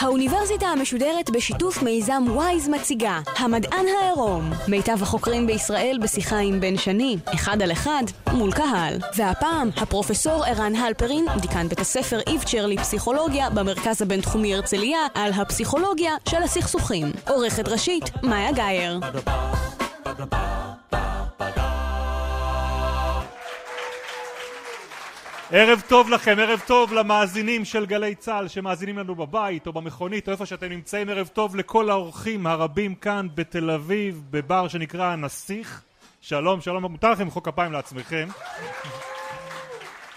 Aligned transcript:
האוניברסיטה 0.00 0.66
המשודרת 0.66 1.30
בשיתוף 1.30 1.82
מיזם 1.82 2.24
וויז 2.28 2.68
מציגה 2.68 3.20
המדען 3.38 3.86
העירום. 4.00 4.50
מיטב 4.68 5.02
החוקרים 5.02 5.46
בישראל 5.46 5.98
בשיחה 6.02 6.38
עם 6.38 6.60
בן 6.60 6.76
שני 6.76 7.16
אחד 7.34 7.62
על 7.62 7.72
אחד 7.72 8.02
מול 8.32 8.52
קהל. 8.52 8.98
והפעם 9.16 9.70
הפרופסור 9.76 10.44
ערן 10.44 10.76
הלפרין 10.76 11.26
דיקן 11.40 11.68
בית 11.68 11.80
הספר 11.80 12.20
איבצ'ר 12.26 12.66
לפסיכולוגיה 12.66 13.50
במרכז 13.50 14.02
הבינתחומי 14.02 14.54
הרצליה 14.54 14.98
על 15.14 15.32
הפסיכולוגיה 15.32 16.12
של 16.28 16.42
הסכסוכים. 16.42 17.12
עורכת 17.28 17.68
ראשית 17.68 18.04
מאיה 18.22 18.52
גאייר 18.52 19.00
ערב 25.56 25.82
טוב 25.88 26.10
לכם, 26.10 26.36
ערב 26.38 26.60
טוב 26.66 26.92
למאזינים 26.92 27.64
של 27.64 27.86
גלי 27.86 28.14
צה"ל 28.14 28.48
שמאזינים 28.48 28.98
לנו 28.98 29.14
בבית 29.14 29.66
או 29.66 29.72
במכונית 29.72 30.28
או 30.28 30.32
איפה 30.32 30.46
שאתם 30.46 30.68
נמצאים, 30.68 31.08
ערב 31.08 31.26
טוב 31.26 31.56
לכל 31.56 31.90
האורחים 31.90 32.46
הרבים 32.46 32.94
כאן 32.94 33.26
בתל 33.34 33.70
אביב 33.70 34.22
בבר 34.30 34.68
שנקרא 34.68 35.04
הנסיך. 35.04 35.82
שלום, 36.20 36.60
שלום, 36.60 36.82
מותר 36.82 37.10
לכם 37.10 37.22
למחוא 37.22 37.42
כפיים 37.42 37.72
לעצמכם. 37.72 38.28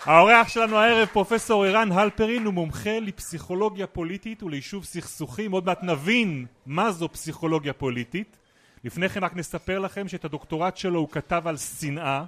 האורח 0.06 0.48
שלנו 0.48 0.78
הערב 0.78 1.08
פרופסור 1.08 1.66
ערן 1.66 1.92
הלפרין 1.92 2.46
הוא 2.46 2.54
מומחה 2.54 3.00
לפסיכולוגיה 3.00 3.88
פוליטית 3.88 4.44
וליישוב 4.44 4.86
סכסוכים. 4.86 5.52
עוד 5.52 5.66
מעט 5.66 5.84
נבין 5.84 6.46
מה 6.66 6.92
זו 6.92 7.10
פסיכולוגיה 7.12 7.74
פוליטית. 7.74 8.38
לפני 8.84 9.10
כן 9.10 9.24
רק 9.24 9.36
נספר 9.36 9.80
לכם 9.80 10.08
שאת 10.08 10.26
הדוקטורט 10.26 10.78
שלו 10.78 11.00
הוא 11.00 11.10
כתב 11.10 11.42
על 11.46 11.58
שנאה 11.58 12.24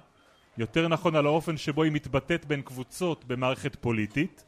יותר 0.60 0.88
נכון 0.88 1.16
על 1.16 1.26
האופן 1.26 1.58
שבו 1.58 1.84
היא 1.84 1.92
מתבטאת 1.92 2.46
בין 2.46 2.62
קבוצות 2.62 3.26
במערכת 3.26 3.76
פוליטית. 3.76 4.44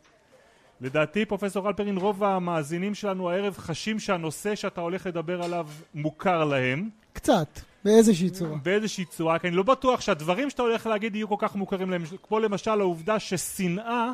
לדעתי 0.82 1.26
פרופסור 1.26 1.68
אלפרין 1.68 1.98
רוב 1.98 2.24
המאזינים 2.24 2.96
שלנו 2.96 3.30
הערב 3.30 3.58
חשים 3.58 4.00
שהנושא 4.00 4.56
שאתה 4.56 4.82
הולך 4.82 5.06
לדבר 5.06 5.44
עליו 5.44 5.68
מוכר 5.94 6.44
להם. 6.44 6.90
קצת, 7.14 7.60
באיזושהי 7.86 8.30
צורה. 8.30 8.58
באיזושהי 8.64 9.06
צורה, 9.06 9.40
כי 9.40 9.48
אני 9.48 9.56
לא 9.56 9.64
בטוח 9.64 10.02
שהדברים 10.02 10.50
שאתה 10.50 10.62
הולך 10.62 10.88
להגיד 10.88 11.16
יהיו 11.16 11.28
כל 11.28 11.36
כך 11.40 11.56
מוכרים 11.56 11.90
להם, 11.90 12.04
כמו 12.24 12.40
למשל 12.40 12.82
העובדה 12.82 13.20
ששנאה 13.20 14.12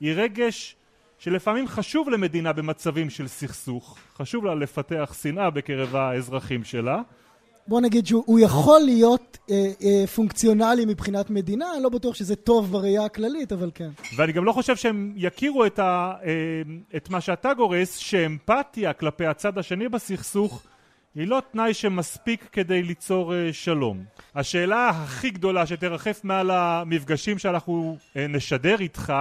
היא 0.00 0.12
רגש 0.16 0.76
שלפעמים 1.18 1.68
חשוב 1.68 2.08
למדינה 2.08 2.52
במצבים 2.52 3.10
של 3.10 3.28
סכסוך, 3.28 3.98
חשוב 4.16 4.44
לה 4.44 4.54
לפתח 4.54 5.14
שנאה 5.22 5.50
בקרב 5.50 5.96
האזרחים 5.96 6.64
שלה. 6.64 7.02
בוא 7.68 7.80
נגיד 7.80 8.06
שהוא 8.06 8.40
יכול 8.40 8.80
להיות 8.80 9.38
אה, 9.50 9.70
אה, 9.82 10.06
פונקציונלי 10.06 10.84
מבחינת 10.84 11.30
מדינה, 11.30 11.74
אני 11.74 11.82
לא 11.82 11.88
בטוח 11.88 12.14
שזה 12.14 12.36
טוב 12.36 12.72
בראייה 12.72 13.04
הכללית, 13.04 13.52
אבל 13.52 13.70
כן. 13.74 13.88
ואני 14.16 14.32
גם 14.32 14.44
לא 14.44 14.52
חושב 14.52 14.76
שהם 14.76 15.12
יכירו 15.16 15.66
את, 15.66 15.78
ה, 15.78 16.12
אה, 16.24 16.30
את 16.96 17.10
מה 17.10 17.20
שאתה 17.20 17.54
גורס, 17.54 17.96
שאמפתיה 17.96 18.92
כלפי 18.92 19.26
הצד 19.26 19.58
השני 19.58 19.88
בסכסוך 19.88 20.62
היא 21.14 21.26
לא 21.26 21.42
תנאי 21.52 21.74
שמספיק 21.74 22.48
כדי 22.52 22.82
ליצור 22.82 23.34
אה, 23.34 23.52
שלום. 23.52 24.04
השאלה 24.34 24.88
הכי 24.88 25.30
גדולה 25.30 25.66
שתרחף 25.66 26.20
מעל 26.24 26.50
המפגשים 26.50 27.38
שאנחנו 27.38 27.96
אה, 28.16 28.26
נשדר 28.28 28.76
איתך 28.80 29.12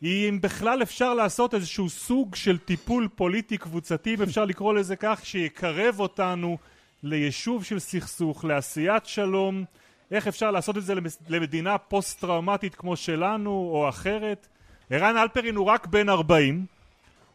היא 0.00 0.28
אם 0.28 0.40
בכלל 0.40 0.82
אפשר 0.82 1.14
לעשות 1.14 1.54
איזשהו 1.54 1.88
סוג 1.88 2.34
של 2.34 2.58
טיפול 2.58 3.08
פוליטי 3.14 3.58
קבוצתי, 3.58 4.14
אם 4.14 4.22
אפשר 4.22 4.44
לקרוא 4.44 4.74
לזה 4.74 4.96
כך, 4.96 5.20
שיקרב 5.24 6.00
אותנו 6.00 6.58
ליישוב 7.02 7.64
של 7.64 7.78
סכסוך, 7.78 8.44
לעשיית 8.44 9.06
שלום, 9.06 9.64
איך 10.10 10.26
אפשר 10.26 10.50
לעשות 10.50 10.76
את 10.76 10.84
זה 10.84 10.94
למדינה 11.28 11.78
פוסט 11.78 12.20
טראומטית 12.20 12.74
כמו 12.74 12.96
שלנו 12.96 13.50
או 13.50 13.88
אחרת. 13.88 14.48
ערן 14.90 15.16
אלפרין 15.16 15.56
הוא 15.56 15.66
רק 15.66 15.86
בן 15.86 16.08
40, 16.08 16.66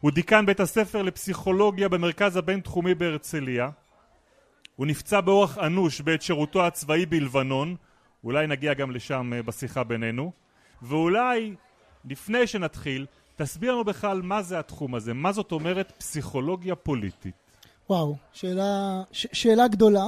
הוא 0.00 0.10
דיקן 0.10 0.46
בית 0.46 0.60
הספר 0.60 1.02
לפסיכולוגיה 1.02 1.88
במרכז 1.88 2.36
הבינתחומי 2.36 2.94
בהרצליה, 2.94 3.70
הוא 4.76 4.86
נפצע 4.86 5.20
באורח 5.20 5.58
אנוש 5.58 6.00
בעת 6.00 6.22
שירותו 6.22 6.66
הצבאי 6.66 7.06
בלבנון, 7.06 7.76
אולי 8.24 8.46
נגיע 8.46 8.74
גם 8.74 8.90
לשם 8.90 9.32
אה, 9.32 9.42
בשיחה 9.42 9.84
בינינו, 9.84 10.32
ואולי 10.82 11.54
לפני 12.04 12.46
שנתחיל 12.46 13.06
תסביר 13.36 13.72
לנו 13.72 13.84
בכלל 13.84 14.22
מה 14.22 14.42
זה 14.42 14.58
התחום 14.58 14.94
הזה, 14.94 15.14
מה 15.14 15.32
זאת 15.32 15.52
אומרת 15.52 15.92
פסיכולוגיה 15.98 16.74
פוליטית. 16.74 17.47
וואו, 17.90 18.16
שאלה, 18.32 19.02
ש, 19.12 19.26
שאלה 19.32 19.68
גדולה. 19.68 20.06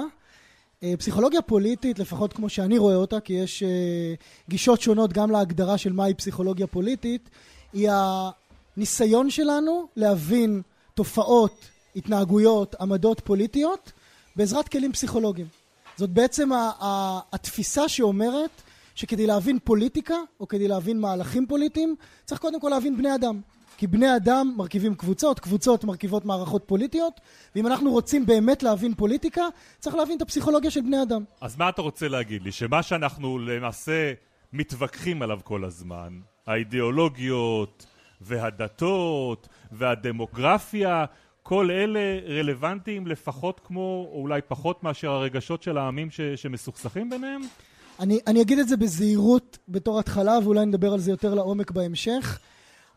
אה, 0.82 0.94
פסיכולוגיה 0.98 1.42
פוליטית, 1.42 1.98
לפחות 1.98 2.32
כמו 2.32 2.48
שאני 2.48 2.78
רואה 2.78 2.94
אותה, 2.94 3.20
כי 3.20 3.32
יש 3.32 3.62
אה, 3.62 4.14
גישות 4.48 4.80
שונות 4.80 5.12
גם 5.12 5.30
להגדרה 5.30 5.78
של 5.78 5.92
מהי 5.92 6.14
פסיכולוגיה 6.14 6.66
פוליטית, 6.66 7.30
היא 7.72 7.90
הניסיון 8.76 9.30
שלנו 9.30 9.86
להבין 9.96 10.62
תופעות, 10.94 11.64
התנהגויות, 11.96 12.74
עמדות 12.80 13.20
פוליטיות 13.20 13.92
בעזרת 14.36 14.68
כלים 14.68 14.92
פסיכולוגיים. 14.92 15.46
זאת 15.96 16.10
בעצם 16.10 16.50
התפיסה 17.32 17.88
שאומרת 17.88 18.50
שכדי 18.94 19.26
להבין 19.26 19.58
פוליטיקה, 19.64 20.16
או 20.40 20.48
כדי 20.48 20.68
להבין 20.68 21.00
מהלכים 21.00 21.46
פוליטיים, 21.46 21.96
צריך 22.24 22.40
קודם 22.40 22.60
כל 22.60 22.68
להבין 22.68 22.96
בני 22.96 23.14
אדם. 23.14 23.40
כי 23.80 23.86
בני 23.86 24.16
אדם 24.16 24.54
מרכיבים 24.56 24.94
קבוצות, 24.94 25.40
קבוצות 25.40 25.84
מרכיבות 25.84 26.24
מערכות 26.24 26.64
פוליטיות, 26.66 27.20
ואם 27.54 27.66
אנחנו 27.66 27.90
רוצים 27.90 28.26
באמת 28.26 28.62
להבין 28.62 28.94
פוליטיקה, 28.94 29.42
צריך 29.78 29.96
להבין 29.96 30.16
את 30.16 30.22
הפסיכולוגיה 30.22 30.70
של 30.70 30.80
בני 30.80 31.02
אדם. 31.02 31.24
אז 31.40 31.56
מה 31.56 31.68
אתה 31.68 31.82
רוצה 31.82 32.08
להגיד 32.08 32.42
לי? 32.42 32.52
שמה 32.52 32.82
שאנחנו 32.82 33.38
למעשה 33.38 34.12
מתווכחים 34.52 35.22
עליו 35.22 35.38
כל 35.44 35.64
הזמן, 35.64 36.20
האידיאולוגיות 36.46 37.86
והדתות 38.20 39.48
והדמוגרפיה, 39.72 41.04
כל 41.42 41.70
אלה 41.70 42.18
רלוונטיים 42.28 43.06
לפחות 43.06 43.60
כמו, 43.64 44.08
או 44.12 44.20
אולי 44.20 44.40
פחות 44.48 44.84
מאשר 44.84 45.10
הרגשות 45.10 45.62
של 45.62 45.78
העמים 45.78 46.10
ש- 46.10 46.20
שמסוכסכים 46.20 47.10
ביניהם? 47.10 47.40
אני, 48.00 48.18
אני 48.26 48.42
אגיד 48.42 48.58
את 48.58 48.68
זה 48.68 48.76
בזהירות 48.76 49.58
בתור 49.68 49.98
התחלה, 49.98 50.38
ואולי 50.44 50.66
נדבר 50.66 50.92
על 50.92 50.98
זה 50.98 51.10
יותר 51.10 51.34
לעומק 51.34 51.70
בהמשך. 51.70 52.38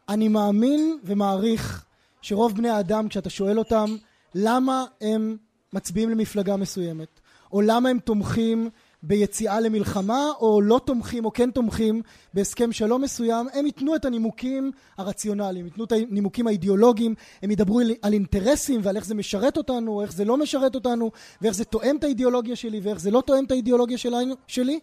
אני 0.09 0.27
מאמין 0.27 0.97
ומעריך 1.03 1.85
שרוב 2.21 2.55
בני 2.55 2.69
האדם, 2.69 3.07
כשאתה 3.07 3.29
שואל 3.29 3.59
אותם 3.59 3.95
למה 4.35 4.85
הם 5.01 5.37
מצביעים 5.73 6.09
למפלגה 6.09 6.57
מסוימת, 6.57 7.19
או 7.53 7.61
למה 7.61 7.89
הם 7.89 7.99
תומכים 7.99 8.69
ביציאה 9.03 9.59
למלחמה, 9.59 10.31
או 10.39 10.61
לא 10.61 10.81
תומכים, 10.85 11.25
או 11.25 11.33
כן 11.33 11.51
תומכים 11.51 12.01
בהסכם 12.33 12.71
שלום 12.71 13.01
מסוים, 13.01 13.47
הם 13.53 13.65
ייתנו 13.65 13.95
את 13.95 14.05
הנימוקים 14.05 14.71
הרציונליים, 14.97 15.65
ייתנו 15.65 15.83
את 15.83 15.91
הנימוקים 15.91 16.47
האידיאולוגיים, 16.47 17.15
הם 17.43 17.51
ידברו 17.51 17.79
על 18.01 18.13
אינטרסים 18.13 18.81
ועל 18.83 18.95
איך 18.95 19.05
זה 19.05 19.15
משרת 19.15 19.57
אותנו, 19.57 19.91
או 19.91 20.01
איך 20.01 20.13
זה 20.13 20.25
לא 20.25 20.37
משרת 20.37 20.75
אותנו, 20.75 21.11
ואיך 21.41 21.55
זה 21.55 21.65
תואם 21.65 21.95
את 21.95 22.03
האידיאולוגיה 22.03 22.55
שלי, 22.55 22.79
ואיך 22.83 22.99
זה 22.99 23.11
לא 23.11 23.21
תואם 23.21 23.43
את 23.43 23.51
האידיאולוגיה 23.51 23.97
שלי, 24.47 24.79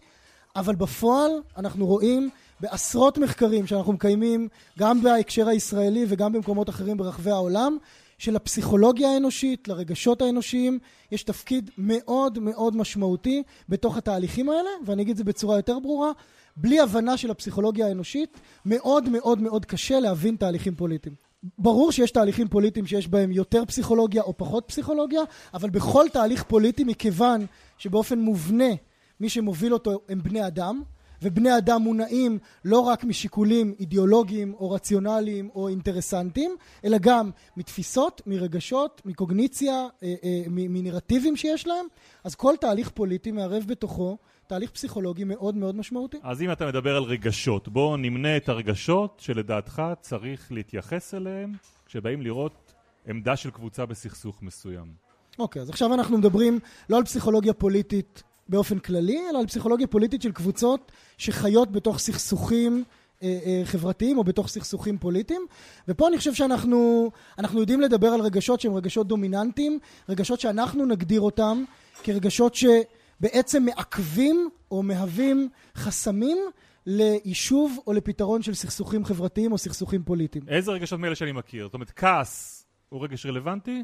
אבל 0.55 0.75
בפועל 0.75 1.31
אנחנו 1.57 1.85
רואים 1.85 2.29
בעשרות 2.61 3.17
מחקרים 3.17 3.67
שאנחנו 3.67 3.93
מקיימים 3.93 4.47
גם 4.79 5.01
בהקשר 5.01 5.47
הישראלי 5.47 6.05
וגם 6.07 6.33
במקומות 6.33 6.69
אחרים 6.69 6.97
ברחבי 6.97 7.31
העולם 7.31 7.77
שלפסיכולוגיה 8.17 9.09
האנושית, 9.09 9.67
לרגשות 9.67 10.21
האנושיים, 10.21 10.79
יש 11.11 11.23
תפקיד 11.23 11.69
מאוד 11.77 12.39
מאוד 12.39 12.75
משמעותי 12.75 13.43
בתוך 13.69 13.97
התהליכים 13.97 14.49
האלה, 14.49 14.69
ואני 14.85 15.01
אגיד 15.01 15.11
את 15.11 15.17
זה 15.17 15.23
בצורה 15.23 15.57
יותר 15.57 15.79
ברורה, 15.79 16.11
בלי 16.55 16.79
הבנה 16.79 17.17
של 17.17 17.31
הפסיכולוגיה 17.31 17.87
האנושית, 17.87 18.37
מאוד 18.65 19.09
מאוד 19.09 19.41
מאוד 19.41 19.65
קשה 19.65 19.99
להבין 19.99 20.35
תהליכים 20.35 20.75
פוליטיים. 20.75 21.15
ברור 21.57 21.91
שיש 21.91 22.11
תהליכים 22.11 22.47
פוליטיים 22.47 22.87
שיש 22.87 23.07
בהם 23.07 23.31
יותר 23.31 23.65
פסיכולוגיה 23.65 24.21
או 24.21 24.37
פחות 24.37 24.63
פסיכולוגיה, 24.67 25.21
אבל 25.53 25.69
בכל 25.69 26.05
תהליך 26.13 26.43
פוליטי, 26.43 26.83
מכיוון 26.83 27.45
שבאופן 27.77 28.19
מובנה 28.19 28.73
מי 29.19 29.29
שמוביל 29.29 29.73
אותו 29.73 29.99
הם 30.09 30.23
בני 30.23 30.47
אדם, 30.47 30.81
ובני 31.21 31.57
אדם 31.57 31.81
מונעים 31.81 32.39
לא 32.65 32.79
רק 32.79 33.03
משיקולים 33.03 33.73
אידיאולוגיים 33.79 34.53
או 34.53 34.71
רציונליים 34.71 35.49
או 35.55 35.67
אינטרסנטיים, 35.67 36.55
אלא 36.85 36.97
גם 37.01 37.29
מתפיסות, 37.57 38.21
מרגשות, 38.25 39.01
מקוגניציה, 39.05 39.73
אה, 40.03 40.13
אה, 40.23 40.41
מנרטיבים 40.49 41.35
שיש 41.35 41.67
להם, 41.67 41.85
אז 42.23 42.35
כל 42.35 42.55
תהליך 42.61 42.89
פוליטי 42.89 43.31
מערב 43.31 43.63
בתוכו 43.67 44.17
תהליך 44.47 44.71
פסיכולוגי 44.71 45.23
מאוד 45.23 45.55
מאוד 45.55 45.75
משמעותי. 45.75 46.17
אז 46.23 46.41
אם 46.41 46.51
אתה 46.51 46.67
מדבר 46.67 46.95
על 46.95 47.03
רגשות, 47.03 47.67
בוא 47.67 47.97
נמנה 47.97 48.37
את 48.37 48.49
הרגשות 48.49 49.19
שלדעתך 49.19 49.81
צריך 50.01 50.51
להתייחס 50.51 51.13
אליהם 51.13 51.53
כשבאים 51.85 52.21
לראות 52.21 52.73
עמדה 53.07 53.35
של 53.35 53.51
קבוצה 53.51 53.85
בסכסוך 53.85 54.41
מסוים. 54.41 54.93
אוקיי, 55.39 55.61
אז 55.61 55.69
עכשיו 55.69 55.93
אנחנו 55.93 56.17
מדברים 56.17 56.59
לא 56.89 56.97
על 56.97 57.03
פסיכולוגיה 57.03 57.53
פוליטית 57.53 58.23
באופן 58.51 58.79
כללי, 58.79 59.19
אלא 59.29 59.39
על 59.39 59.47
פסיכולוגיה 59.47 59.87
פוליטית 59.87 60.21
של 60.21 60.31
קבוצות 60.31 60.91
שחיות 61.17 61.71
בתוך 61.71 61.99
סכסוכים 61.99 62.83
אה, 63.23 63.39
אה, 63.45 63.61
חברתיים 63.65 64.17
או 64.17 64.23
בתוך 64.23 64.47
סכסוכים 64.47 64.97
פוליטיים. 64.97 65.45
ופה 65.87 66.07
אני 66.07 66.17
חושב 66.17 66.33
שאנחנו 66.33 67.11
אנחנו 67.37 67.59
יודעים 67.59 67.81
לדבר 67.81 68.07
על 68.07 68.21
רגשות 68.21 68.61
שהם 68.61 68.73
רגשות 68.73 69.07
דומיננטיים, 69.07 69.79
רגשות 70.09 70.39
שאנחנו 70.39 70.85
נגדיר 70.85 71.21
אותם 71.21 71.63
כרגשות 72.03 72.55
שבעצם 72.55 73.65
מעכבים 73.65 74.49
או 74.71 74.83
מהווים 74.83 75.49
חסמים 75.75 76.37
ליישוב 76.85 77.79
או 77.87 77.93
לפתרון 77.93 78.41
של 78.41 78.53
סכסוכים 78.53 79.05
חברתיים 79.05 79.51
או 79.51 79.57
סכסוכים 79.57 80.03
פוליטיים. 80.03 80.43
איזה 80.47 80.71
רגשות 80.71 80.99
מאלה 80.99 81.15
שאני 81.15 81.31
מכיר? 81.31 81.65
זאת 81.65 81.73
אומרת, 81.73 81.91
כעס 81.95 82.65
הוא 82.89 83.03
רגש 83.03 83.25
רלוונטי? 83.25 83.83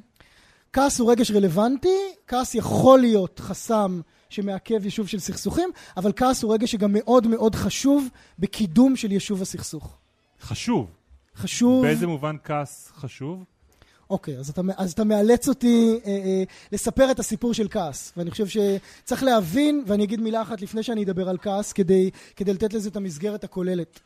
כעס 0.74 1.00
הוא 1.00 1.12
רגש 1.12 1.32
רלוונטי, 1.32 1.98
כעס 2.28 2.56
יכול 2.56 3.00
להיות 3.00 3.40
חסם 3.40 4.02
שמעכב 4.30 4.86
יישוב 4.86 5.08
של 5.08 5.20
סכסוכים, 5.20 5.70
אבל 5.98 6.12
כעס 6.16 6.44
הוא 6.44 6.54
רגש 6.54 6.72
שגם 6.72 6.94
מאוד 6.94 7.28
מאוד 7.28 7.56
חשוב 7.56 8.08
בקידום 8.40 8.96
של 8.96 9.12
יישוב 9.12 9.42
הסכסוך. 9.42 9.98
חשוב. 10.42 10.88
חשוב... 11.36 11.86
באיזה 11.86 12.08
מובן 12.08 12.36
כעס 12.44 12.92
חשוב? 12.96 13.44
אוקיי, 14.10 14.38
אז 14.38 14.50
אתה, 14.50 14.62
אז 14.78 14.92
אתה 14.92 15.04
מאלץ 15.04 15.48
אותי 15.48 16.00
אה, 16.06 16.12
אה, 16.12 16.44
לספר 16.72 17.12
את 17.12 17.20
הסיפור 17.20 17.54
של 17.54 17.68
כעס, 17.72 18.14
ואני 18.18 18.32
חושב 18.32 18.48
שצריך 18.48 19.24
להבין, 19.24 19.84
ואני 19.88 20.04
אגיד 20.04 20.22
מילה 20.22 20.42
אחת 20.42 20.62
לפני 20.62 20.84
שאני 20.84 21.04
אדבר 21.04 21.30
על 21.30 21.38
כעס, 21.38 21.74
כדי, 21.74 22.10
כדי 22.36 22.54
לתת 22.54 22.74
לזה 22.74 22.90
את 22.90 22.96
המסגרת 22.96 23.44
הכוללת. 23.44 24.00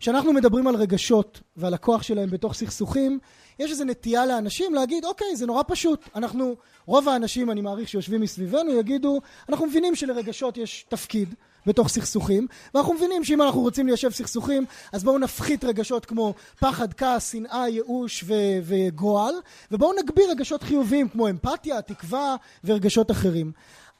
כשאנחנו 0.00 0.32
מדברים 0.32 0.66
על 0.66 0.76
רגשות 0.76 1.40
ועל 1.56 1.74
הכוח 1.74 2.02
שלהם 2.02 2.30
בתוך 2.30 2.54
סכסוכים, 2.54 3.18
יש 3.58 3.70
איזו 3.70 3.84
נטייה 3.84 4.26
לאנשים 4.26 4.74
להגיד, 4.74 5.04
אוקיי, 5.04 5.36
זה 5.36 5.46
נורא 5.46 5.62
פשוט. 5.66 6.08
אנחנו, 6.14 6.56
רוב 6.86 7.08
האנשים, 7.08 7.50
אני 7.50 7.60
מעריך, 7.60 7.88
שיושבים 7.88 8.20
מסביבנו, 8.20 8.72
יגידו, 8.72 9.20
אנחנו 9.48 9.66
מבינים 9.66 9.94
שלרגשות 9.94 10.56
יש 10.56 10.86
תפקיד 10.88 11.34
בתוך 11.66 11.88
סכסוכים, 11.88 12.46
ואנחנו 12.74 12.94
מבינים 12.94 13.24
שאם 13.24 13.42
אנחנו 13.42 13.60
רוצים 13.60 13.86
ליישב 13.86 14.10
סכסוכים, 14.10 14.64
אז 14.92 15.04
בואו 15.04 15.18
נפחית 15.18 15.64
רגשות 15.64 16.06
כמו 16.06 16.34
פחד, 16.60 16.92
כעס, 16.92 17.32
שנאה, 17.32 17.68
ייאוש 17.68 18.24
ו- 18.26 18.58
וגועל, 18.62 19.34
ובואו 19.72 19.92
נגביר 20.02 20.30
רגשות 20.30 20.62
חיוביים 20.62 21.08
כמו 21.08 21.28
אמפתיה, 21.28 21.82
תקווה 21.82 22.36
ורגשות 22.64 23.10
אחרים. 23.10 23.52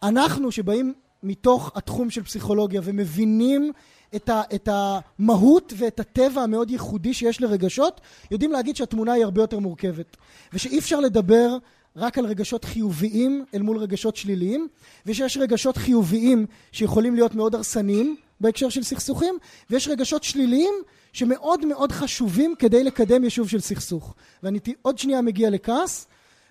אנחנו 0.03 0.53
שבאים 0.53 0.95
מתוך 1.23 1.73
התחום 1.75 2.11
של 2.11 2.23
פסיכולוגיה 2.23 2.81
ומבינים 2.85 3.73
את, 4.15 4.29
ה, 4.29 4.43
את 4.55 4.69
המהות 4.73 5.73
ואת 5.77 6.01
הטבע 6.01 6.43
המאוד 6.43 6.71
ייחודי 6.71 7.15
שיש 7.15 7.41
לרגשות, 7.41 8.01
יודעים 8.31 8.53
להגיד 8.53 8.77
שהתמונה 8.77 9.13
היא 9.13 9.25
הרבה 9.25 9.43
יותר 9.43 9.59
מורכבת. 9.59 10.17
ושאי 10.53 10.79
אפשר 10.79 11.01
לדבר 11.01 11.57
רק 11.97 12.19
על 12.19 12.27
רגשות 12.27 12.65
חיוביים 12.65 13.45
אל 13.55 13.63
מול 13.63 13.79
רגשות 13.79 14.17
שליליים, 14.17 14.69
ושיש 15.07 15.37
רגשות 15.37 15.77
חיוביים 15.77 16.47
שיכולים 16.73 17.15
להיות 17.15 17.35
מאוד 17.35 17.55
הרסניים 17.55 18.17
בהקשר 18.41 18.69
של 18.69 18.83
סכסוכים, 18.83 19.39
ויש 19.71 19.89
רגשות 19.89 20.25
שליליים 20.25 20.75
שמאוד 21.13 21.67
מאוד 21.67 21.93
חשובים 21.93 22.55
כדי 22.59 22.85
לקדם 22.85 23.25
יישוב 23.25 23.49
של 23.49 23.61
סכסוך. 23.61 24.15
ואני 24.43 24.59
עוד 24.83 24.99
שנייה 24.99 25.23
מגיע 25.23 25.51
לכעס, 25.51 26.07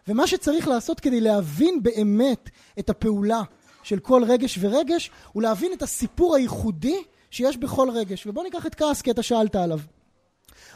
ומה 0.07 0.28
שצריך 0.28 0.68
לעשות 0.68 1.00
כדי 1.00 1.22
להבין 1.22 1.84
באמת 1.84 2.50
את 2.80 2.90
הפעולה 2.90 3.42
של 3.84 4.00
כל 4.00 4.24
רגש 4.24 4.57
ורגש, 4.62 5.12
הוא 5.34 5.44
להבין 5.44 5.74
את 5.74 5.81
הסיפור 5.81 6.36
הייחודי 6.36 7.04
שיש 7.35 7.57
בכל 7.57 7.89
רגש. 7.89 8.27
ובואו 8.27 8.45
ניקח 8.45 8.65
את 8.65 8.75
כעס 8.75 9.01
כי 9.01 9.11
אתה 9.11 9.23
שאלת 9.23 9.55
עליו. 9.55 9.79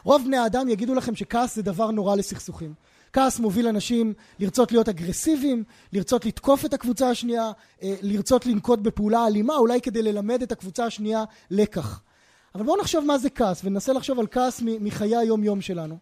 רוב 0.04 0.24
בני 0.26 0.38
האדם 0.38 0.70
יגידו 0.70 0.96
לכם 0.96 1.16
שכעס 1.16 1.56
זה 1.56 1.62
דבר 1.62 1.92
נורא 1.92 2.16
לסכסוכים. 2.16 2.74
כעס 3.14 3.40
מוביל 3.40 3.68
אנשים 3.68 4.14
לרצות 4.40 4.72
להיות 4.72 4.90
אגרסיביים, 4.90 5.64
לרצות 5.94 6.26
לתקוף 6.26 6.66
את 6.66 6.74
הקבוצה 6.74 7.10
השנייה, 7.10 7.52
אה, 7.84 7.96
לרצות 8.02 8.46
לנקוט 8.46 8.80
בפעולה 8.80 9.28
אלימה, 9.28 9.56
אולי 9.56 9.82
כדי 9.82 10.02
ללמד 10.02 10.42
את 10.42 10.52
הקבוצה 10.52 10.86
השנייה 10.86 11.24
לקח. 11.52 12.02
אבל 12.56 12.64
בואו 12.64 12.82
נחשוב 12.82 13.06
מה 13.06 13.18
זה 13.18 13.30
כעס, 13.30 13.62
וננסה 13.64 13.94
לחשוב 13.94 14.20
על 14.20 14.28
כעס 14.32 14.62
מחיי 14.66 15.16
היום-יום 15.16 15.62
שלנו. 15.62 15.98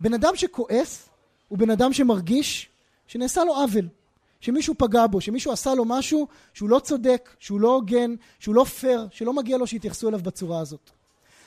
בן 0.00 0.14
אדם 0.14 0.36
שכועס 0.36 1.08
הוא 1.48 1.58
בן 1.58 1.70
אדם 1.70 1.92
שמרגיש 1.92 2.68
שנעשה 3.06 3.44
לו 3.44 3.54
עוול. 3.54 3.88
שמישהו 4.44 4.74
פגע 4.78 5.06
בו, 5.06 5.20
שמישהו 5.20 5.52
עשה 5.52 5.74
לו 5.74 5.84
משהו 5.84 6.26
שהוא 6.54 6.68
לא 6.68 6.78
צודק, 6.78 7.30
שהוא 7.38 7.60
לא 7.60 7.74
הוגן, 7.74 8.14
שהוא 8.38 8.54
לא 8.54 8.64
פייר, 8.64 9.08
שלא 9.10 9.32
מגיע 9.32 9.58
לו 9.58 9.66
שיתייחסו 9.66 10.08
אליו 10.08 10.20
בצורה 10.22 10.60
הזאת. 10.60 10.90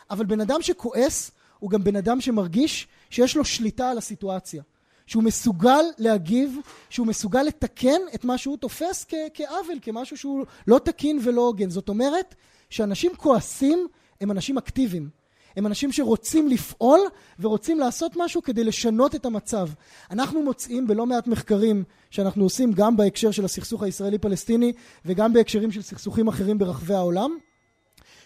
אבל 0.10 0.26
בן 0.26 0.42
אדם 0.42 0.62
שכועס 0.62 1.32
הוא 1.60 1.70
גם 1.70 1.84
בן 1.84 1.96
אדם 1.96 2.22
שמרגיש 2.22 2.88
שיש 3.10 3.36
לו 3.36 3.46
שליטה 3.46 3.90
על 3.90 3.98
הסיטואציה. 3.98 4.64
שהוא 5.06 5.24
מסוגל 5.24 5.84
להגיב, 5.98 6.58
שהוא 6.90 7.08
מסוגל 7.08 7.44
לתקן 7.44 8.02
את 8.16 8.26
מה 8.26 8.38
שהוא 8.38 8.58
תופס 8.58 9.06
כ- 9.10 9.14
כעוול, 9.34 9.80
כמשהו 9.82 10.18
שהוא 10.18 10.46
לא 10.68 10.80
תקין 10.80 11.20
ולא 11.24 11.42
הוגן. 11.42 11.70
זאת 11.70 11.90
אומרת 11.90 12.36
שאנשים 12.70 13.12
כועסים 13.16 13.88
הם 14.22 14.32
אנשים 14.32 14.58
אקטיביים. 14.58 15.10
הם 15.58 15.68
אנשים 15.68 15.92
שרוצים 15.92 16.48
לפעול 16.48 17.00
ורוצים 17.40 17.80
לעשות 17.80 18.12
משהו 18.16 18.42
כדי 18.42 18.64
לשנות 18.64 19.16
את 19.16 19.26
המצב. 19.26 19.70
אנחנו 20.12 20.44
מוצאים 20.44 20.88
בלא 20.88 21.06
מעט 21.06 21.28
מחקרים 21.28 21.84
שאנחנו 22.10 22.44
עושים 22.44 22.74
גם 22.74 22.98
בהקשר 22.98 23.32
של 23.32 23.46
הסכסוך 23.46 23.84
הישראלי-פלסטיני 23.84 24.74
וגם 25.06 25.34
בהקשרים 25.34 25.72
של 25.72 25.82
סכסוכים 25.82 26.28
אחרים 26.28 26.58
ברחבי 26.58 26.94
העולם, 26.94 27.38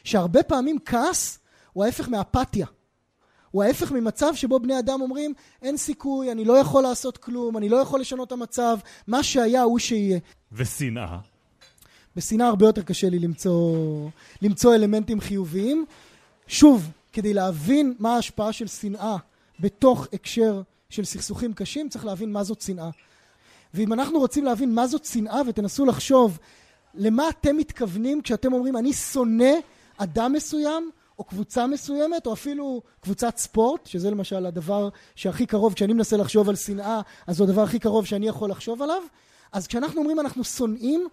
שהרבה 0.04 0.44
פעמים 0.44 0.78
כעס 0.86 1.40
הוא 1.74 1.86
ההפך 1.86 2.10
מאפתיה. 2.10 2.66
הוא 3.52 3.64
ההפך 3.64 3.92
ממצב 3.92 4.36
שבו 4.36 4.60
בני 4.60 4.80
אדם 4.80 5.02
אומרים 5.02 5.34
אין 5.62 5.78
סיכוי, 5.78 6.32
אני 6.32 6.46
לא 6.46 6.54
יכול 6.54 6.84
לעשות 6.84 7.18
כלום, 7.18 7.58
אני 7.58 7.70
לא 7.70 7.78
יכול 7.78 8.02
לשנות 8.02 8.28
את 8.28 8.32
המצב, 8.32 8.78
מה 9.08 9.24
שהיה 9.24 9.62
הוא 9.62 9.80
שיהיה. 9.80 10.20
ושנאה? 10.52 11.18
בשנאה 12.16 12.48
הרבה 12.48 12.66
יותר 12.66 12.82
קשה 12.82 13.10
לי 13.10 13.20
למצוא, 13.20 13.78
למצוא 14.42 14.76
אלמנטים 14.76 15.22
חיוביים. 15.22 15.86
שוב, 16.48 16.92
כדי 17.14 17.34
להבין 17.34 17.94
מה 18.00 18.16
ההשפעה 18.16 18.54
של 18.54 18.68
שנאה 18.68 19.18
בתוך 19.60 20.08
הקשר 20.14 20.62
של 20.90 21.06
סכסוכים 21.06 21.54
קשים, 21.54 21.90
צריך 21.90 22.06
להבין 22.06 22.32
מה 22.32 22.44
זאת 22.44 22.62
שנאה. 22.62 22.90
ואם 23.74 23.94
אנחנו 23.94 24.20
רוצים 24.20 24.46
להבין 24.46 24.76
מה 24.76 24.88
זאת 24.88 25.06
שנאה 25.06 25.42
ותנסו 25.48 25.86
לחשוב 25.86 26.40
למה 26.94 27.30
אתם 27.30 27.58
מתכוונים 27.58 28.22
כשאתם 28.22 28.54
אומרים 28.54 28.78
אני 28.78 28.94
שונא 28.94 29.54
אדם 29.98 30.34
מסוים 30.34 30.92
או 31.20 31.24
קבוצה 31.24 31.68
מסוימת 31.68 32.28
או 32.28 32.34
אפילו 32.34 32.82
קבוצת 33.02 33.38
ספורט 33.38 33.86
שזה 33.86 34.12
למשל 34.12 34.46
הדבר 34.46 34.90
שהכי 35.16 35.46
קרוב 35.46 35.74
כשאני 35.74 35.94
מנסה 35.94 36.18
לחשוב 36.18 36.50
על 36.50 36.56
שנאה 36.56 37.02
אז 37.28 37.38
זה 37.38 37.44
הדבר 37.44 37.62
הכי 37.62 37.80
קרוב 37.80 38.06
שאני 38.06 38.28
יכול 38.28 38.50
לחשוב 38.50 38.82
עליו 38.82 39.02
אז 39.52 39.68
כשאנחנו 39.68 40.00
אומרים 40.00 40.20
אנחנו 40.20 40.44
שונאים 40.44 41.08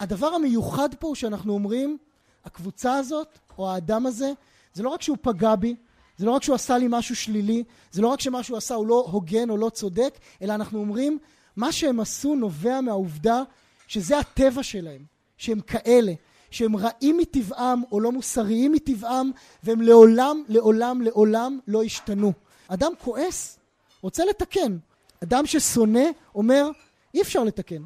הדבר 0.00 0.26
המיוחד 0.26 0.94
פה 0.94 1.06
הוא 1.06 1.14
שאנחנו 1.14 1.52
אומרים 1.52 1.98
הקבוצה 2.44 2.96
הזאת 2.96 3.38
או 3.58 3.70
האדם 3.70 4.06
הזה 4.06 4.32
זה 4.76 4.82
לא 4.82 4.88
רק 4.88 5.02
שהוא 5.02 5.16
פגע 5.20 5.54
בי, 5.54 5.74
זה 6.16 6.26
לא 6.26 6.30
רק 6.30 6.42
שהוא 6.42 6.54
עשה 6.54 6.78
לי 6.78 6.86
משהו 6.88 7.16
שלילי, 7.16 7.64
זה 7.92 8.02
לא 8.02 8.08
רק 8.08 8.20
שמה 8.20 8.42
שהוא 8.42 8.56
עשה 8.56 8.74
הוא 8.74 8.86
לא 8.86 9.06
הוגן 9.10 9.50
או 9.50 9.56
לא 9.56 9.68
צודק, 9.68 10.18
אלא 10.42 10.54
אנחנו 10.54 10.78
אומרים, 10.78 11.18
מה 11.56 11.72
שהם 11.72 12.00
עשו 12.00 12.34
נובע 12.34 12.80
מהעובדה 12.80 13.42
שזה 13.86 14.18
הטבע 14.18 14.62
שלהם, 14.62 15.04
שהם 15.36 15.60
כאלה, 15.60 16.12
שהם 16.50 16.76
רעים 16.76 17.18
מטבעם 17.18 17.82
או 17.92 18.00
לא 18.00 18.12
מוסריים 18.12 18.72
מטבעם, 18.72 19.30
והם 19.62 19.80
לעולם, 19.80 20.42
לעולם, 20.48 21.02
לעולם 21.02 21.58
לא 21.68 21.82
השתנו. 21.82 22.32
אדם 22.68 22.92
כועס, 23.04 23.58
רוצה 24.02 24.24
לתקן. 24.24 24.78
אדם 25.22 25.46
ששונא 25.46 26.04
אומר, 26.34 26.70
אי 27.14 27.22
אפשר 27.22 27.44
לתקן. 27.44 27.82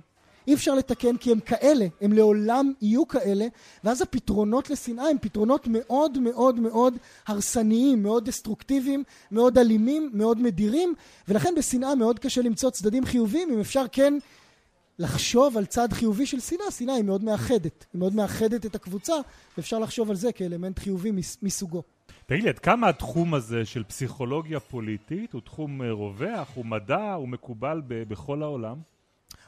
אי 0.51 0.55
אפשר 0.55 0.75
לתקן 0.75 1.17
כי 1.17 1.33
הם 1.33 1.41
כאלה, 1.41 1.87
הם 2.01 2.13
לעולם 2.13 2.73
יהיו 2.83 3.09
כאלה, 3.09 3.47
ואז 3.85 4.03
הפתרונות 4.03 4.71
לשנאה 4.71 5.09
הם 5.09 5.17
פתרונות 5.21 5.67
מאוד 5.67 6.19
מאוד 6.19 6.61
מאוד 6.61 6.95
הרסניים, 7.27 8.03
מאוד 8.03 8.25
דסטרוקטיביים, 8.25 9.05
מאוד 9.31 9.59
אלימים, 9.59 10.11
מאוד 10.15 10.41
מדירים, 10.41 10.95
ולכן 11.29 11.55
בשנאה 11.57 11.95
מאוד 11.95 12.19
קשה 12.19 12.43
למצוא 12.43 12.71
צדדים 12.71 13.05
חיוביים, 13.05 13.51
אם 13.53 13.61
אפשר 13.61 13.85
כן 13.93 14.15
לחשוב 14.99 15.57
על 15.57 15.67
צד 15.67 15.93
חיובי 15.93 16.27
של 16.27 16.41
שנאה, 16.41 16.71
שנאה 16.71 16.95
היא 16.95 17.05
מאוד 17.05 17.25
מאחדת, 17.25 17.87
היא 17.93 17.99
מאוד 17.99 18.15
מאחדת 18.15 18.67
את 18.67 18.75
הקבוצה, 18.75 19.15
ואפשר 19.57 19.79
לחשוב 19.79 20.11
על 20.11 20.17
זה 20.17 20.33
כאלמנט 20.33 20.79
חיובי 20.79 21.13
מסוגו. 21.43 21.83
תגיד 22.27 22.43
לי, 22.43 22.49
עד 22.49 22.59
כמה 22.59 22.89
התחום 22.89 23.35
הזה 23.35 23.65
של 23.65 23.85
פסיכולוגיה 23.85 24.61
פוליטית 24.61 25.33
הוא 25.33 25.41
תחום 25.41 25.83
אה, 25.83 25.93
רווח, 25.93 26.49
הוא 26.55 26.67
מדע, 26.67 27.13
הוא 27.13 27.29
מקובל 27.29 27.83
בכל 27.87 28.43
העולם? 28.43 28.77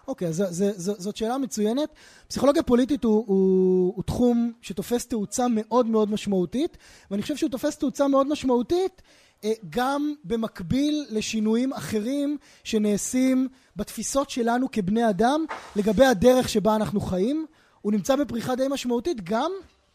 אוקיי, 0.09 0.29
אז 0.29 0.65
זאת 0.77 1.17
שאלה 1.17 1.39
מצוינת. 1.39 1.89
פסיכולוגיה 2.29 2.63
פוליטית 2.63 3.05
הוא, 3.05 3.25
הוא, 3.27 3.93
הוא 3.97 4.03
תחום 4.03 4.53
שתופס 4.61 5.07
תאוצה 5.07 5.47
מאוד 5.51 5.87
מאוד 5.87 6.11
משמעותית, 6.11 6.77
ואני 7.11 7.23
חושב 7.23 7.37
שהוא 7.37 7.51
תופס 7.51 7.77
תאוצה 7.77 8.09
מאוד 8.09 8.27
משמעותית 8.27 9.03
אה, 9.45 9.53
גם 9.71 10.15
במקביל 10.25 11.07
לשינויים 11.11 11.73
אחרים 11.73 12.39
שנעשים 12.65 13.49
בתפיסות 13.77 14.31
שלנו 14.31 14.67
כבני 14.73 15.09
אדם 15.09 15.45
לגבי 15.77 16.05
הדרך 16.05 16.49
שבה 16.49 16.77
אנחנו 16.77 17.01
חיים. 17.01 17.47
הוא 17.81 17.93
נמצא 17.93 18.17
בפריחה 18.17 18.55
די 18.55 18.69
משמעותית 18.71 19.25
גם 19.25 19.53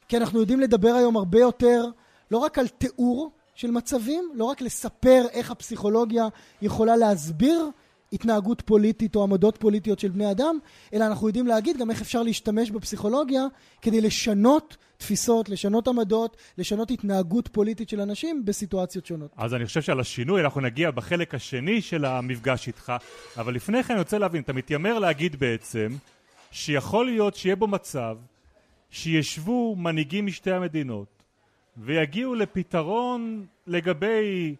כי 0.07 0.17
אנחנו 0.17 0.39
יודעים 0.39 0.59
לדבר 0.59 0.93
היום 0.93 1.17
הרבה 1.17 1.39
יותר 1.39 1.89
לא 2.31 2.37
רק 2.37 2.59
על 2.59 2.67
תיאור 2.67 3.31
של 3.55 3.71
מצבים, 3.71 4.31
לא 4.33 4.45
רק 4.45 4.61
לספר 4.61 5.25
איך 5.31 5.51
הפסיכולוגיה 5.51 6.27
יכולה 6.61 6.97
להסביר 6.97 7.69
התנהגות 8.13 8.61
פוליטית 8.61 9.15
או 9.15 9.23
עמדות 9.23 9.57
פוליטיות 9.57 9.99
של 9.99 10.09
בני 10.09 10.31
אדם, 10.31 10.57
אלא 10.93 11.05
אנחנו 11.05 11.27
יודעים 11.27 11.47
להגיד 11.47 11.77
גם 11.77 11.91
איך 11.91 12.01
אפשר 12.01 12.23
להשתמש 12.23 12.71
בפסיכולוגיה 12.71 13.41
כדי 13.81 14.01
לשנות 14.01 14.77
תפיסות, 14.97 15.49
לשנות 15.49 15.87
עמדות, 15.87 16.37
לשנות 16.57 16.91
התנהגות 16.91 17.47
פוליטית 17.47 17.89
של 17.89 18.01
אנשים 18.01 18.45
בסיטואציות 18.45 19.05
שונות. 19.05 19.31
אז 19.37 19.53
אני 19.53 19.65
חושב 19.65 19.81
שעל 19.81 19.99
השינוי 19.99 20.41
אנחנו 20.41 20.61
נגיע 20.61 20.91
בחלק 20.91 21.35
השני 21.35 21.81
של 21.81 22.05
המפגש 22.05 22.67
איתך, 22.67 22.93
אבל 23.37 23.53
לפני 23.53 23.83
כן 23.83 23.93
אני 23.93 23.99
רוצה 23.99 24.17
להבין, 24.17 24.41
אתה 24.41 24.53
מתיימר 24.53 24.99
להגיד 24.99 25.35
בעצם 25.35 25.87
שיכול 26.51 27.05
להיות 27.05 27.35
שיהיה 27.35 27.55
בו 27.55 27.67
מצב 27.67 28.17
שישבו 28.89 29.75
מנהיגים 29.75 30.25
משתי 30.25 30.51
המדינות 30.51 31.23
ויגיעו 31.77 32.35
לפתרון 32.35 33.45
לגבי 33.67 34.55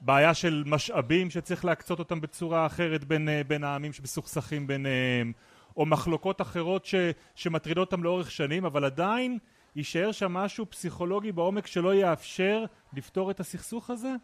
בעיה 0.00 0.34
של 0.34 0.62
משאבים 0.66 1.30
שצריך 1.30 1.64
להקצות 1.64 1.98
אותם 1.98 2.20
בצורה 2.20 2.66
אחרת 2.66 3.04
בין, 3.04 3.28
אה, 3.28 3.42
בין 3.48 3.64
העמים 3.64 3.92
שמסוכסכים 3.92 4.66
ביניהם 4.66 5.32
או 5.76 5.86
מחלוקות 5.86 6.40
אחרות 6.40 6.84
ש, 6.84 6.94
שמטרידות 7.34 7.92
אותם 7.92 8.04
לאורך 8.04 8.30
שנים 8.30 8.64
אבל 8.64 8.84
עדיין 8.84 9.38
יישאר 9.76 10.12
שם 10.12 10.32
משהו 10.32 10.66
פסיכולוגי 10.70 11.32
בעומק 11.32 11.66
שלא 11.66 11.94
יאפשר 11.94 12.64
לפתור 12.92 13.30
את 13.30 13.40
הסכסוך 13.40 13.90
הזה? 13.90 14.14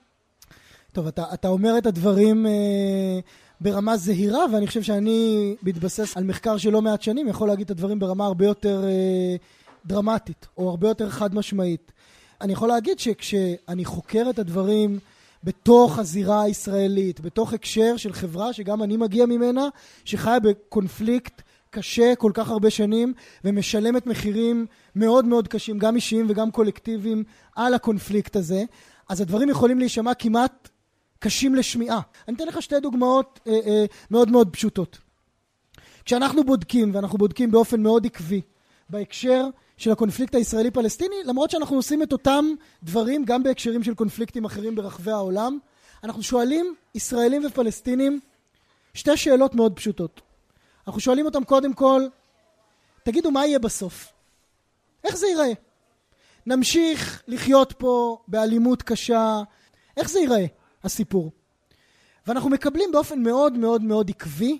טוב, 0.93 1.07
אתה, 1.07 1.25
אתה 1.35 1.49
אומר 1.49 1.79
את 1.79 1.87
הדברים 1.87 2.47
אה, 2.47 2.53
ברמה 3.61 3.97
זהירה, 3.97 4.45
ואני 4.53 4.67
חושב 4.67 4.83
שאני, 4.83 5.55
בהתבסס 5.63 6.17
על 6.17 6.25
מחקר 6.25 6.57
של 6.57 6.71
לא 6.71 6.83
מעט 6.83 7.03
שנים, 7.03 7.29
יכול 7.29 7.49
להגיד 7.49 7.65
את 7.65 7.71
הדברים 7.71 7.99
ברמה 7.99 8.27
הרבה 8.27 8.45
יותר 8.45 8.85
אה, 8.85 9.37
דרמטית, 9.87 10.47
או 10.59 10.71
הרבה 10.71 10.89
יותר 10.89 11.11
חד 11.11 11.35
משמעית. 11.35 11.93
אני 12.41 12.53
יכול 12.53 12.69
להגיד 12.69 12.99
שכשאני 12.99 13.85
חוקר 13.85 14.27
את 14.31 14.39
הדברים 14.39 14.99
בתוך 15.45 15.99
הזירה 15.99 16.43
הישראלית, 16.43 17.21
בתוך 17.21 17.53
הקשר 17.53 17.97
של 17.97 18.13
חברה 18.13 18.53
שגם 18.53 18.83
אני 18.83 18.97
מגיע 18.97 19.27
ממנה, 19.27 19.69
שחיה 20.05 20.41
בקונפליקט 20.41 21.43
קשה 21.71 22.15
כל 22.19 22.31
כך 22.35 22.51
הרבה 22.51 22.71
שנים 22.71 23.15
ומשלמת 23.45 24.07
מחירים 24.07 24.67
מאוד 24.97 25.25
מאוד 25.25 25.49
קשים, 25.49 25.79
גם 25.79 25.97
אישיים 25.97 26.27
וגם 26.29 26.51
קולקטיביים, 26.51 27.25
על 27.57 27.75
הקונפליקט 27.75 28.37
הזה, 28.37 28.65
אז 29.09 29.21
הדברים 29.21 29.49
יכולים 29.49 29.79
להישמע 29.79 30.15
כמעט 30.15 30.69
קשים 31.19 31.55
לשמיעה. 31.55 32.01
אני 32.29 32.37
אתן 32.37 32.47
לך 32.47 32.63
שתי 32.63 32.81
דוגמאות 32.81 33.41
אה, 33.47 33.53
אה, 33.67 33.85
מאוד 34.11 34.31
מאוד 34.31 34.51
פשוטות. 34.51 34.99
כשאנחנו 36.05 36.45
בודקים, 36.45 36.95
ואנחנו 36.95 37.19
בודקים 37.19 37.51
באופן 37.51 37.83
מאוד 37.83 38.07
עקבי, 38.07 38.41
בהקשר 38.91 39.47
של 39.77 39.91
הקונפליקט 39.91 40.35
הישראלי-פלסטיני, 40.35 41.17
למרות 41.25 41.51
שאנחנו 41.51 41.77
עושים 41.77 42.03
את 42.03 42.13
אותם 42.13 42.45
דברים 42.83 43.25
גם 43.25 43.43
בהקשרים 43.43 43.83
של 43.83 43.95
קונפליקטים 43.95 44.45
אחרים 44.45 44.75
ברחבי 44.75 45.11
העולם, 45.11 45.59
אנחנו 46.05 46.23
שואלים 46.23 46.75
ישראלים 46.95 47.47
ופלסטינים 47.47 48.21
שתי 48.95 49.17
שאלות 49.17 49.55
מאוד 49.55 49.77
פשוטות. 49.77 50.21
אנחנו 50.87 51.01
שואלים 51.01 51.27
אותם 51.27 51.45
קודם 51.45 51.73
כל, 51.73 52.03
תגידו 53.03 53.31
מה 53.31 53.47
יהיה 53.47 53.59
בסוף? 53.59 54.13
איך 55.05 55.17
זה 55.17 55.27
ייראה? 55.27 55.53
נמשיך 56.47 57.23
לחיות 57.29 57.75
פה 57.79 58.19
באלימות 58.29 58.83
קשה, 58.83 59.43
איך 59.97 60.11
זה 60.11 60.19
ייראה, 60.19 60.47
הסיפור? 60.85 61.33
ואנחנו 62.27 62.51
מקבלים 62.51 62.93
באופן 62.93 63.23
מאוד 63.23 63.53
מאוד 63.53 63.83
מאוד 63.83 64.11
עקבי 64.11 64.59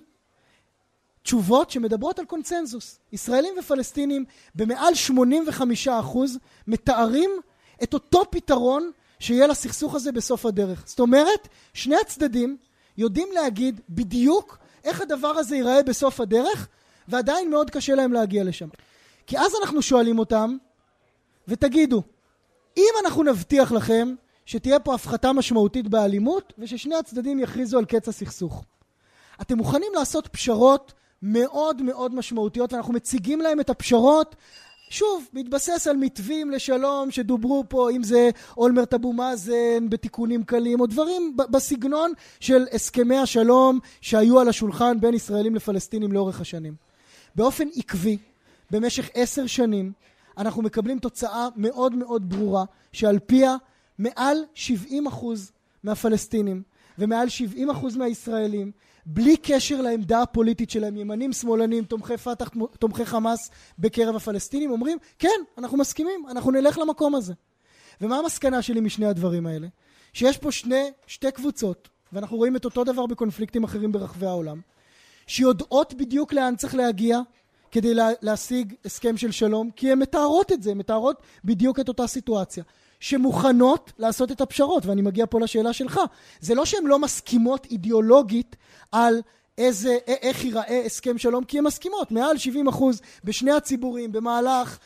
תשובות 1.25 1.71
שמדברות 1.71 2.19
על 2.19 2.25
קונצנזוס. 2.25 2.99
ישראלים 3.13 3.55
ופלסטינים 3.59 4.25
במעל 4.55 4.93
85% 5.87 5.91
מתארים 6.67 7.31
את 7.83 7.95
אותו 7.95 8.23
פתרון 8.31 8.91
שיהיה 9.19 9.47
לסכסוך 9.47 9.95
הזה 9.95 10.13
בסוף 10.13 10.47
הדרך. 10.47 10.85
זאת 10.87 11.01
אומרת, 11.01 11.49
שני 11.75 11.97
הצדדים 11.97 12.57
יודעים 12.97 13.29
להגיד 13.33 13.81
בדיוק 13.89 14.59
איך 14.85 15.01
הדבר 15.01 15.29
הזה 15.29 15.57
ייראה 15.57 15.83
בסוף 15.83 16.21
הדרך, 16.21 16.69
ועדיין 17.09 17.51
מאוד 17.51 17.71
קשה 17.71 17.95
להם 17.95 18.13
להגיע 18.13 18.45
לשם. 18.45 18.69
כי 19.27 19.39
אז 19.39 19.53
אנחנו 19.63 19.83
שואלים 19.83 20.19
אותם, 20.19 20.57
ותגידו, 21.49 22.03
אם 22.77 22.91
אנחנו 23.05 23.23
נבטיח 23.23 23.73
לכם 23.73 24.15
שתהיה 24.47 24.81
פה 24.81 24.95
הפחתה 24.95 25.33
משמעותית 25.33 25.89
באלימות 25.89 26.53
וששני 26.59 26.95
הצדדים 26.95 27.39
יכריזו 27.39 27.79
על 27.79 27.85
קץ 27.85 28.09
הסכסוך. 28.09 28.65
אתם 29.41 29.57
מוכנים 29.57 29.93
לעשות 29.95 30.27
פשרות 30.27 30.93
מאוד 31.27 31.83
מאוד 31.83 32.15
משמעותיות 32.15 32.73
ואנחנו 32.73 32.93
מציגים 32.93 33.41
להם 33.41 33.61
את 33.61 33.71
הפשרות 33.71 34.37
שוב, 34.91 35.29
מתבסס 35.33 35.87
על 35.87 35.97
מתווים 35.97 36.51
לשלום 36.51 37.11
שדוברו 37.11 37.65
פה, 37.69 37.91
אם 37.91 38.03
זה 38.03 38.31
אולמרט 38.57 38.95
אבו 38.95 39.13
מאזן 39.13 39.89
בתיקונים 39.89 40.45
קלים, 40.45 40.81
או 40.81 40.87
דברים 40.87 41.37
בסגנון 41.51 42.13
של 42.41 42.67
הסכמי 42.73 43.17
השלום 43.17 43.79
שהיו 44.01 44.41
על 44.41 44.49
השולחן 44.49 45.01
בין 45.01 45.15
ישראלים 45.15 45.55
לפלסטינים 45.55 46.13
לאורך 46.13 46.41
השנים. 46.41 46.75
באופן 47.35 47.69
עקבי, 47.77 48.19
במשך 48.71 49.11
עשר 49.15 49.47
שנים, 49.47 49.93
אנחנו 50.39 50.63
מקבלים 50.63 50.99
תוצאה 50.99 51.49
מאוד 51.57 51.95
מאוד 51.95 52.31
ברורה, 52.31 52.65
שעל 52.93 53.19
פיה 53.19 53.57
מעל 53.99 54.37
70 54.55 55.07
אחוז 55.07 55.53
מהפלסטינים 55.85 56.63
ומעל 56.99 57.29
70 57.29 57.71
אחוז 57.71 57.97
מהישראלים 57.97 58.73
בלי 59.07 59.37
קשר 59.37 59.81
לעמדה 59.81 60.23
הפוליטית 60.23 60.71
שלהם, 60.71 60.97
ימנים, 60.97 61.33
שמאלנים, 61.33 61.85
תומכי 61.85 62.17
פת"ח, 62.17 62.51
תומכי 62.79 63.07
חמאס 63.07 63.51
בקרב 63.79 64.17
הפלסטינים, 64.17 64.71
אומרים, 64.71 64.99
כן, 65.19 65.41
אנחנו 65.59 65.79
מסכימים, 65.79 66.25
אנחנו 66.31 66.51
נלך 66.51 66.79
למקום 66.79 67.15
הזה. 67.15 67.35
ומה 68.01 68.19
המסקנה 68.19 68.63
שלי 68.63 68.81
משני 68.81 69.07
הדברים 69.07 69.47
האלה? 69.47 69.67
שיש 70.13 70.39
פה 70.39 70.53
שני, 70.53 70.91
שתי 71.07 71.33
קבוצות, 71.33 71.89
ואנחנו 72.13 72.37
רואים 72.37 72.57
את 72.57 72.65
אותו 72.65 72.85
דבר 72.85 73.07
בקונפליקטים 73.07 73.65
אחרים 73.65 73.93
ברחבי 73.93 74.27
העולם, 74.27 74.61
שיודעות 75.27 75.95
בדיוק 75.95 76.33
לאן 76.33 76.57
צריך 76.57 76.75
להגיע 76.75 77.21
כדי 77.71 77.95
לה, 77.95 78.09
להשיג 78.23 78.75
הסכם 78.85 79.17
של 79.17 79.31
שלום, 79.31 79.71
כי 79.71 79.93
הן 79.93 79.99
מתארות 79.99 80.53
את 80.53 80.63
זה, 80.63 80.71
הן 80.71 80.79
מתארות 80.79 81.23
בדיוק 81.45 81.81
את 81.81 81.89
אותה 81.89 82.07
סיטואציה. 82.07 82.65
שמוכנות 83.05 83.93
לעשות 83.99 84.33
את 84.33 84.41
הפשרות, 84.41 84.87
ואני 84.87 85.03
מגיע 85.03 85.27
פה 85.31 85.41
לשאלה 85.41 85.73
שלך. 85.73 86.01
זה 86.41 86.55
לא 86.55 86.65
שהן 86.65 86.87
לא 86.87 86.99
מסכימות 86.99 87.67
אידיאולוגית 87.71 88.57
על 88.93 89.21
איזה, 89.59 89.99
איך 90.07 90.45
ייראה 90.45 90.83
הסכם 90.87 91.19
שלום, 91.19 91.45
כי 91.45 91.59
הן 91.59 91.65
מסכימות. 91.65 92.13
מעל 92.13 92.39
70 92.39 92.69
אחוז 92.69 93.01
בשני 93.25 93.53
הציבורים 93.53 94.13
במהלך 94.13 94.79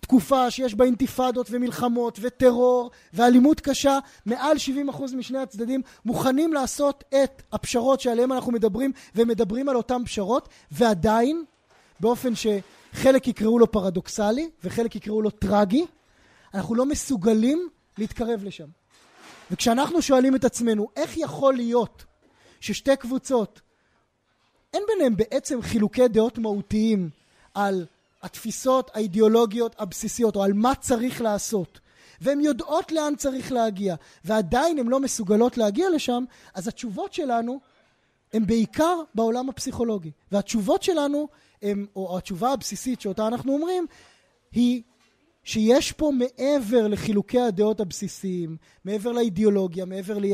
תקופה 0.00 0.50
שיש 0.50 0.74
בה 0.74 0.84
אינתיפאדות 0.84 1.46
ומלחמות 1.50 2.18
וטרור 2.22 2.90
ואלימות 3.12 3.60
קשה, 3.60 3.98
מעל 4.26 4.58
70 4.58 4.88
אחוז 4.88 5.14
משני 5.14 5.38
הצדדים 5.38 5.82
מוכנים 6.04 6.52
לעשות 6.52 7.04
את 7.22 7.42
הפשרות 7.52 8.00
שעליהן 8.00 8.32
אנחנו 8.32 8.52
מדברים, 8.52 8.92
ומדברים 9.14 9.68
על 9.68 9.76
אותן 9.76 10.04
פשרות, 10.04 10.48
ועדיין, 10.70 11.44
באופן 12.00 12.32
שחלק 12.34 13.28
יקראו 13.28 13.58
לו 13.58 13.72
פרדוקסלי 13.72 14.50
וחלק 14.64 14.96
יקראו 14.96 15.22
לו 15.22 15.30
טרגי, 15.30 15.86
אנחנו 16.54 16.74
לא 16.74 16.86
מסוגלים 16.86 17.68
להתקרב 17.98 18.44
לשם. 18.44 18.68
וכשאנחנו 19.50 20.02
שואלים 20.02 20.36
את 20.36 20.44
עצמנו, 20.44 20.88
איך 20.96 21.16
יכול 21.16 21.54
להיות 21.54 22.04
ששתי 22.60 22.96
קבוצות, 22.96 23.60
אין 24.74 24.82
ביניהם 24.88 25.16
בעצם 25.16 25.62
חילוקי 25.62 26.08
דעות 26.08 26.38
מהותיים 26.38 27.10
על 27.54 27.86
התפיסות 28.22 28.90
האידיאולוגיות 28.94 29.76
הבסיסיות, 29.78 30.36
או 30.36 30.44
על 30.44 30.52
מה 30.52 30.74
צריך 30.74 31.20
לעשות, 31.20 31.80
והן 32.20 32.40
יודעות 32.40 32.92
לאן 32.92 33.16
צריך 33.16 33.52
להגיע, 33.52 33.94
ועדיין 34.24 34.78
הן 34.78 34.86
לא 34.86 35.00
מסוגלות 35.00 35.58
להגיע 35.58 35.90
לשם, 35.90 36.24
אז 36.54 36.68
התשובות 36.68 37.12
שלנו 37.12 37.60
הן 38.32 38.46
בעיקר 38.46 39.00
בעולם 39.14 39.48
הפסיכולוגי. 39.48 40.10
והתשובות 40.32 40.82
שלנו, 40.82 41.28
הם, 41.62 41.86
או 41.96 42.18
התשובה 42.18 42.52
הבסיסית 42.52 43.00
שאותה 43.00 43.26
אנחנו 43.26 43.52
אומרים, 43.52 43.86
היא 44.52 44.82
שיש 45.44 45.92
פה 45.92 46.10
מעבר 46.18 46.88
לחילוקי 46.88 47.40
הדעות 47.40 47.80
הבסיסיים, 47.80 48.56
מעבר 48.84 49.12
לאידיאולוגיה, 49.12 49.84
מעבר 49.84 50.18
לאי 50.18 50.32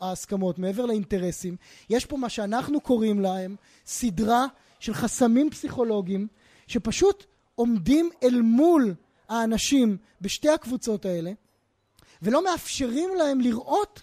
ההסכמות, 0.00 0.58
מעבר 0.58 0.86
לאינטרסים, 0.86 1.56
יש 1.90 2.06
פה 2.06 2.16
מה 2.16 2.28
שאנחנו 2.28 2.80
קוראים 2.80 3.20
להם 3.20 3.56
סדרה 3.86 4.46
של 4.80 4.94
חסמים 4.94 5.50
פסיכולוגיים 5.50 6.26
שפשוט 6.66 7.24
עומדים 7.54 8.10
אל 8.22 8.40
מול 8.40 8.94
האנשים 9.28 9.96
בשתי 10.20 10.48
הקבוצות 10.48 11.04
האלה 11.04 11.32
ולא 12.22 12.44
מאפשרים 12.44 13.10
להם 13.18 13.40
לראות 13.40 14.02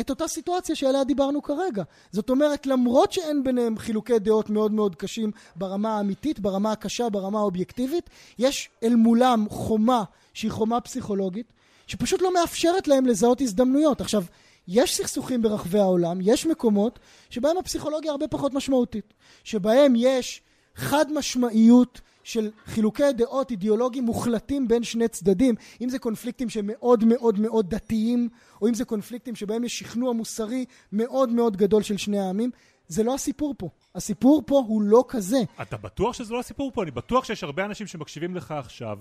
את 0.00 0.10
אותה 0.10 0.28
סיטואציה 0.28 0.74
שעליה 0.74 1.04
דיברנו 1.04 1.42
כרגע. 1.42 1.82
זאת 2.12 2.30
אומרת, 2.30 2.66
למרות 2.66 3.12
שאין 3.12 3.44
ביניהם 3.44 3.78
חילוקי 3.78 4.18
דעות 4.18 4.50
מאוד 4.50 4.72
מאוד 4.72 4.94
קשים 4.94 5.30
ברמה 5.56 5.96
האמיתית, 5.96 6.40
ברמה 6.40 6.72
הקשה, 6.72 7.08
ברמה 7.08 7.38
האובייקטיבית, 7.38 8.10
יש 8.38 8.68
אל 8.82 8.94
מולם 8.94 9.46
חומה 9.50 10.04
שהיא 10.34 10.50
חומה 10.50 10.80
פסיכולוגית, 10.80 11.52
שפשוט 11.86 12.22
לא 12.22 12.34
מאפשרת 12.34 12.88
להם 12.88 13.06
לזהות 13.06 13.40
הזדמנויות. 13.40 14.00
עכשיו, 14.00 14.24
יש 14.68 14.96
סכסוכים 14.96 15.42
ברחבי 15.42 15.78
העולם, 15.78 16.18
יש 16.22 16.46
מקומות 16.46 16.98
שבהם 17.30 17.58
הפסיכולוגיה 17.58 18.10
הרבה 18.10 18.28
פחות 18.28 18.54
משמעותית, 18.54 19.14
שבהם 19.44 19.94
יש 19.96 20.42
חד 20.74 21.12
משמעיות 21.12 22.00
של 22.26 22.50
חילוקי 22.64 23.12
דעות 23.16 23.50
אידיאולוגיים 23.50 24.04
מוחלטים 24.04 24.68
בין 24.68 24.82
שני 24.82 25.08
צדדים, 25.08 25.54
אם 25.80 25.88
זה 25.88 25.98
קונפליקטים 25.98 26.48
שמאוד 26.48 27.04
מאוד 27.04 27.40
מאוד 27.40 27.70
דתיים, 27.70 28.28
או 28.62 28.68
אם 28.68 28.74
זה 28.74 28.84
קונפליקטים 28.84 29.34
שבהם 29.34 29.64
יש 29.64 29.78
שכנוע 29.78 30.12
מוסרי 30.12 30.64
מאוד 30.92 31.32
מאוד 31.32 31.56
גדול 31.56 31.82
של 31.82 31.96
שני 31.96 32.18
העמים, 32.18 32.50
זה 32.88 33.02
לא 33.02 33.14
הסיפור 33.14 33.54
פה. 33.58 33.68
הסיפור 33.94 34.42
פה 34.46 34.64
הוא 34.66 34.82
לא 34.82 35.04
כזה. 35.08 35.36
אתה 35.62 35.76
בטוח 35.76 36.14
שזה 36.14 36.34
לא 36.34 36.40
הסיפור 36.40 36.70
פה? 36.74 36.82
אני 36.82 36.90
בטוח 36.90 37.24
שיש 37.24 37.44
הרבה 37.44 37.64
אנשים 37.64 37.86
שמקשיבים 37.86 38.36
לך 38.36 38.50
עכשיו 38.50 38.98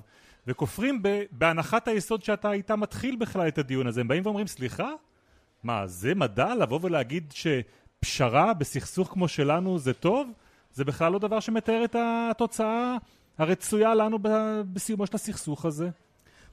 וכופרים 0.48 1.00
ב- 1.04 1.24
בהנחת 1.32 1.88
היסוד 1.88 2.24
שאתה 2.24 2.52
איתה 2.52 2.76
מתחיל 2.76 3.16
בכלל 3.16 3.48
את 3.48 3.58
הדיון 3.58 3.88
הזה. 3.88 4.02
הם 4.02 4.08
באים 4.08 4.24
ואומרים, 4.26 4.48
סליחה? 4.48 4.90
מה, 5.64 5.88
זה 5.88 6.16
מדע 6.16 6.56
לבוא 6.56 6.80
ולהגיד 6.82 7.34
שפשרה 7.36 8.54
בסכסוך 8.54 9.08
כמו 9.08 9.28
שלנו 9.28 9.80
זה 9.80 9.94
טוב? 9.94 10.32
זה 10.76 10.84
בכלל 10.84 11.12
לא 11.12 11.20
דבר 11.20 11.40
שמתאר 11.40 11.86
את 11.86 11.96
התוצאה 12.00 12.98
הרצויה 13.38 13.96
לנו 13.96 14.20
בסיומו 14.74 15.08
של 15.08 15.16
הסכסוך 15.16 15.66
הזה. 15.66 15.90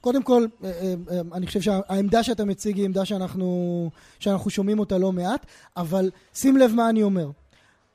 קודם 0.01 0.23
כל, 0.23 0.45
אה, 0.63 0.69
אה, 0.69 0.93
אה, 1.11 1.21
אני 1.33 1.47
חושב 1.47 1.61
שהעמדה 1.61 2.23
שאתה 2.23 2.45
מציג 2.45 2.77
היא 2.77 2.85
עמדה 2.85 3.05
שאנחנו, 3.05 3.89
שאנחנו 4.19 4.49
שומעים 4.49 4.79
אותה 4.79 4.97
לא 4.97 5.11
מעט, 5.11 5.45
אבל 5.77 6.11
שים 6.33 6.57
לב 6.57 6.73
מה 6.73 6.89
אני 6.89 7.03
אומר. 7.03 7.29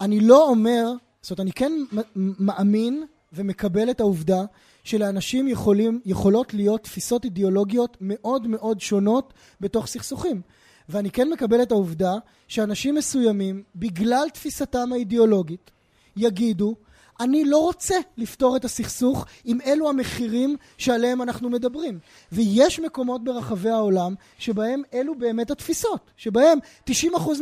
אני 0.00 0.20
לא 0.20 0.48
אומר, 0.48 0.92
זאת 1.22 1.30
אומרת, 1.30 1.40
אני 1.40 1.52
כן 1.52 1.72
מאמין 2.16 3.04
ומקבל 3.32 3.90
את 3.90 4.00
העובדה 4.00 4.42
שלאנשים 4.84 5.48
יכולים, 5.48 6.00
יכולות 6.04 6.54
להיות 6.54 6.84
תפיסות 6.84 7.24
אידיאולוגיות 7.24 7.96
מאוד 8.00 8.46
מאוד 8.46 8.80
שונות 8.80 9.34
בתוך 9.60 9.86
סכסוכים. 9.86 10.40
ואני 10.88 11.10
כן 11.10 11.30
מקבל 11.30 11.62
את 11.62 11.70
העובדה 11.70 12.14
שאנשים 12.48 12.94
מסוימים, 12.94 13.62
בגלל 13.76 14.28
תפיסתם 14.32 14.92
האידיאולוגית, 14.92 15.70
יגידו, 16.16 16.74
אני 17.20 17.44
לא 17.44 17.58
רוצה 17.58 17.94
לפתור 18.16 18.56
את 18.56 18.64
הסכסוך 18.64 19.26
עם 19.44 19.58
אלו 19.66 19.88
המחירים 19.88 20.56
שעליהם 20.78 21.22
אנחנו 21.22 21.50
מדברים. 21.50 21.98
ויש 22.32 22.80
מקומות 22.80 23.24
ברחבי 23.24 23.70
העולם 23.70 24.14
שבהם 24.38 24.82
אלו 24.94 25.14
באמת 25.14 25.50
התפיסות, 25.50 26.10
שבהם 26.16 26.58
90% 26.90 26.92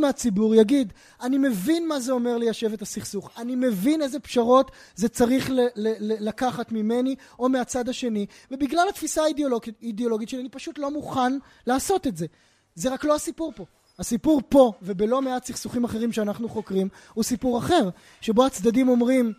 מהציבור 0.00 0.54
יגיד, 0.54 0.92
אני 1.20 1.38
מבין 1.38 1.88
מה 1.88 2.00
זה 2.00 2.12
אומר 2.12 2.37
ליישב 2.37 2.73
את 2.73 2.82
הסכסוך, 2.82 3.30
אני 3.37 3.54
מבין 3.54 4.02
איזה 4.02 4.20
פשרות 4.20 4.70
זה 4.94 5.08
צריך 5.08 5.50
ל- 5.50 5.61
ל- 5.61 5.68
ל- 5.76 6.28
לקחת 6.28 6.73
ממני 6.73 7.14
או 7.38 7.49
מהצד 7.49 7.88
השני, 7.88 8.26
ובגלל 8.50 8.88
התפיסה 8.88 9.23
האידיאולוגית 9.23 10.28
שלי 10.28 10.40
אני 10.40 10.49
פשוט 10.49 10.78
לא 10.78 10.90
מוכן 10.90 11.38
לעשות 11.66 12.06
את 12.06 12.16
זה. 12.16 12.26
זה 12.75 12.92
רק 12.92 13.04
לא 13.04 13.14
הסיפור 13.14 13.52
פה. 13.56 13.64
הסיפור 13.98 14.40
פה, 14.48 14.72
ובלא 14.82 15.22
מעט 15.22 15.44
סכסוכים 15.44 15.84
אחרים 15.84 16.12
שאנחנו 16.12 16.48
חוקרים, 16.48 16.88
הוא 17.14 17.24
סיפור 17.24 17.58
אחר, 17.58 17.88
שבו 18.20 18.46
הצדדים 18.46 18.88
אומרים, 18.88 19.32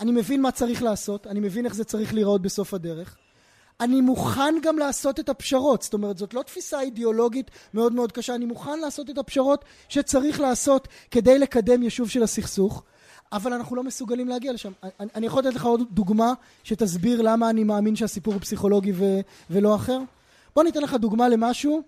אני 0.00 0.12
מבין 0.12 0.42
מה 0.42 0.50
צריך 0.50 0.82
לעשות, 0.82 1.26
אני 1.26 1.40
מבין 1.40 1.64
איך 1.64 1.74
זה 1.74 1.84
צריך 1.84 2.14
להיראות 2.14 2.42
בסוף 2.42 2.74
הדרך. 2.74 3.16
אני 3.80 4.00
מוכן 4.00 4.54
גם 4.62 4.78
לעשות 4.78 5.20
את 5.20 5.28
הפשרות, 5.28 5.82
זאת 5.82 5.94
אומרת, 5.94 6.18
זאת 6.18 6.34
לא 6.34 6.42
תפיסה 6.42 6.80
אידיאולוגית 6.80 7.50
מאוד 7.74 7.92
מאוד 7.92 8.12
קשה, 8.12 8.34
אני 8.34 8.44
מוכן 8.44 8.78
לעשות 8.80 9.10
את 9.10 9.18
הפשרות 9.18 9.64
שצריך 9.88 10.40
לעשות 10.40 10.88
כדי 11.10 11.38
לקדם 11.38 11.82
יישוב 11.82 12.10
של 12.10 12.22
הסכסוך, 12.22 12.82
אבל 13.32 13.52
אנחנו 13.52 13.76
לא 13.76 13.82
מסוגלים 13.82 14.28
להגיע 14.28 14.52
לשם. 14.52 14.72
אני, 14.82 15.08
אני 15.14 15.26
יכול 15.26 15.42
לתת 15.42 15.54
לך 15.54 15.64
עוד 15.64 15.82
דוגמה 15.90 16.32
שתסביר 16.64 17.22
למה 17.22 17.50
אני 17.50 17.64
מאמין 17.64 17.96
שהסיפור 17.96 18.34
הוא 18.34 18.40
פסיכולוגי 18.40 18.92
ו, 18.94 19.04
ולא 19.50 19.74
אחר? 19.74 19.98
בוא 20.54 20.64
ניתן 20.64 20.80
לך 20.82 20.94
דוגמה 20.94 21.28
למשהו 21.28 21.82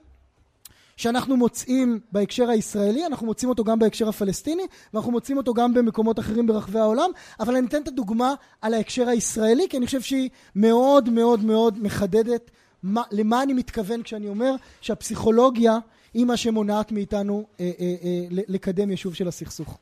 שאנחנו 0.98 1.36
מוצאים 1.36 2.00
בהקשר 2.12 2.50
הישראלי, 2.50 3.06
אנחנו 3.06 3.26
מוצאים 3.26 3.48
אותו 3.48 3.64
גם 3.64 3.78
בהקשר 3.78 4.08
הפלסטיני, 4.08 4.62
ואנחנו 4.94 5.12
מוצאים 5.12 5.36
אותו 5.36 5.54
גם 5.54 5.74
במקומות 5.74 6.18
אחרים 6.18 6.46
ברחבי 6.46 6.78
העולם, 6.78 7.10
אבל 7.40 7.56
אני 7.56 7.66
אתן 7.66 7.82
את 7.82 7.88
הדוגמה 7.88 8.34
על 8.60 8.74
ההקשר 8.74 9.08
הישראלי, 9.08 9.66
כי 9.70 9.76
אני 9.76 9.86
חושב 9.86 10.00
שהיא 10.00 10.30
מאוד 10.54 11.08
מאוד 11.08 11.44
מאוד 11.44 11.82
מחדדת 11.82 12.50
מה, 12.82 13.02
למה 13.10 13.42
אני 13.42 13.52
מתכוון 13.52 14.02
כשאני 14.02 14.28
אומר 14.28 14.54
שהפסיכולוגיה 14.80 15.78
היא 16.14 16.26
מה 16.26 16.36
שמונעת 16.36 16.92
מאיתנו 16.92 17.46
אה, 17.60 17.70
אה, 17.80 17.94
אה, 18.02 18.26
לקדם 18.30 18.90
יישוב 18.90 19.14
של 19.14 19.28
הסכסוך. 19.28 19.78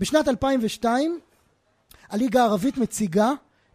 בשנת 0.00 0.28
2002 0.28 1.18
הליגה 2.08 2.42
הערבית 2.42 2.78
מציגה 2.78 3.32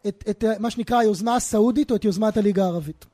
את, 0.07 0.23
את 0.29 0.43
מה 0.59 0.69
שנקרא 0.69 0.97
היוזמה 0.97 1.35
הסעודית 1.35 1.91
או 1.91 1.95
את 1.95 2.05
יוזמת 2.05 2.37
הליגה 2.37 2.63
הערבית. 2.63 3.10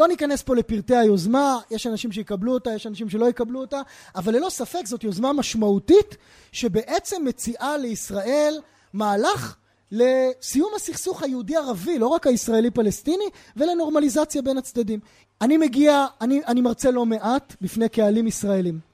לא 0.00 0.08
ניכנס 0.08 0.42
פה 0.42 0.56
לפרטי 0.56 0.96
היוזמה, 0.96 1.58
יש 1.70 1.86
אנשים 1.86 2.12
שיקבלו 2.12 2.54
אותה, 2.54 2.74
יש 2.74 2.86
אנשים 2.86 3.08
שלא 3.10 3.28
יקבלו 3.28 3.60
אותה, 3.60 3.80
אבל 4.16 4.36
ללא 4.36 4.50
ספק 4.50 4.86
זאת 4.86 5.04
יוזמה 5.04 5.32
משמעותית 5.32 6.16
שבעצם 6.52 7.24
מציעה 7.24 7.76
לישראל 7.76 8.60
מהלך 8.92 9.56
לסיום 9.92 10.70
הסכסוך 10.76 11.22
היהודי-ערבי, 11.22 11.98
לא 11.98 12.06
רק 12.06 12.26
הישראלי-פלסטיני, 12.26 13.24
ולנורמליזציה 13.56 14.42
בין 14.42 14.58
הצדדים. 14.58 15.00
אני 15.40 15.56
מגיע, 15.56 16.06
אני, 16.20 16.40
אני 16.46 16.60
מרצה 16.60 16.90
לא 16.90 17.06
מעט 17.06 17.56
בפני 17.60 17.88
קהלים 17.88 18.26
ישראלים. 18.26 18.89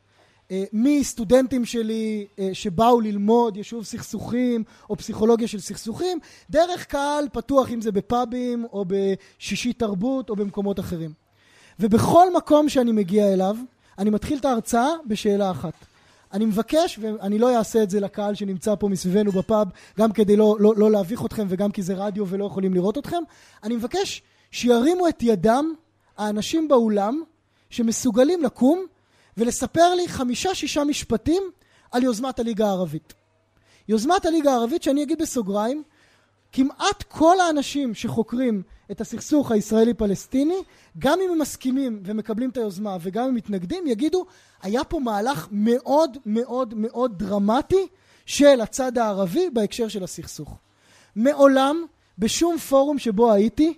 אה, 0.51 0.65
מסטודנטים 0.73 1.65
שלי 1.65 2.27
אה, 2.39 2.51
שבאו 2.53 3.01
ללמוד 3.01 3.57
יישוב 3.57 3.85
סכסוכים 3.85 4.65
או 4.91 4.97
פסיכולוגיה 4.97 5.49
של 5.49 5.61
סכסוכים, 5.61 6.19
דרך 6.51 6.85
קהל 6.85 7.29
פתוח 7.33 7.71
אם 7.71 7.81
זה 7.81 7.93
בפאבים 7.93 8.67
או 8.73 8.85
בשישי 8.89 9.73
תרבות 9.73 10.31
או 10.31 10.37
במקומות 10.37 10.81
אחרים. 10.81 11.13
ובכל 11.81 12.35
מקום 12.37 12.69
שאני 12.69 12.93
מגיע 12.93 13.33
אליו, 13.33 13.57
אני 13.99 14.11
מתחיל 14.11 14.39
את 14.39 14.45
ההרצאה 14.45 14.89
בשאלה 15.07 15.51
אחת. 15.51 15.75
אני 16.33 16.45
מבקש, 16.45 16.99
ואני 17.03 17.39
לא 17.39 17.59
אעשה 17.59 17.83
את 17.83 17.91
זה 17.91 18.01
לקהל 18.01 18.35
שנמצא 18.35 18.75
פה 18.75 18.89
מסביבנו 18.89 19.33
בפאב, 19.33 19.69
גם 19.99 20.13
כדי 20.13 20.37
לא, 20.37 20.57
לא, 20.61 20.75
לא 20.77 20.91
להביך 20.91 21.25
אתכם 21.25 21.47
וגם 21.49 21.71
כי 21.71 21.83
זה 21.83 21.95
רדיו 21.95 22.29
ולא 22.29 22.45
יכולים 22.45 22.75
לראות 22.75 22.99
אתכם, 22.99 23.23
אני 23.63 23.77
מבקש 23.77 24.23
שירימו 24.51 25.09
את 25.09 25.23
ידם 25.23 25.75
האנשים 26.17 26.69
באולם 26.69 27.23
שמסוגלים 27.71 28.43
לקום 28.43 28.87
ולספר 29.37 29.95
לי 29.95 30.09
חמישה-שישה 30.09 30.85
משפטים 30.85 31.43
על 31.93 32.03
יוזמת 32.03 32.39
הליגה 32.39 32.67
הערבית. 32.67 33.15
יוזמת 33.89 34.27
הליגה 34.27 34.53
הערבית, 34.53 34.83
שאני 34.83 35.03
אגיד 35.03 35.23
בסוגריים, 35.23 35.83
כמעט 36.53 37.03
כל 37.03 37.41
האנשים 37.41 37.95
שחוקרים 37.95 38.63
את 38.91 39.01
הסכסוך 39.01 39.51
הישראלי-פלסטיני, 39.51 40.63
גם 40.99 41.19
אם 41.25 41.31
הם 41.33 41.39
מסכימים 41.39 42.03
ומקבלים 42.05 42.51
את 42.51 42.57
היוזמה 42.57 42.97
וגם 43.01 43.29
אם 43.29 43.35
מתנגדים, 43.35 43.87
יגידו, 43.87 44.27
היה 44.63 44.85
פה 44.85 45.01
מהלך 45.01 45.49
מאוד 45.51 46.17
מאוד 46.27 46.75
מאוד 46.75 47.19
דרמטי 47.19 47.87
של 48.27 48.61
הצד 48.61 48.99
הערבי 48.99 49.51
בהקשר 49.51 49.89
של 49.89 50.05
הסכסוך. 50.05 50.57
מעולם, 51.17 51.85
בשום 52.19 52.59
פורום 52.59 52.99
שבו 52.99 53.33
הייתי, 53.33 53.75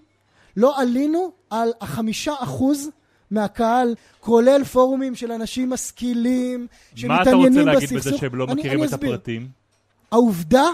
לא 0.57 0.81
עלינו 0.81 1.33
על 1.51 1.73
החמישה 1.81 2.35
אחוז 2.38 2.90
מהקהל, 3.30 3.94
כולל 4.20 4.64
פורומים 4.64 5.14
של 5.14 5.32
אנשים 5.32 5.70
משכילים, 5.70 6.66
שמתעניינים 6.94 7.18
בסכסוך. 7.26 7.56
מה 7.56 7.62
אתה 7.62 7.66
רוצה 7.66 7.80
להגיד 7.80 7.98
בזה 7.98 8.18
שהם 8.18 8.34
לא 8.34 8.46
מכירים 8.46 8.84
את 8.84 8.92
הפרטים? 8.92 9.48
העובדה 10.12 10.66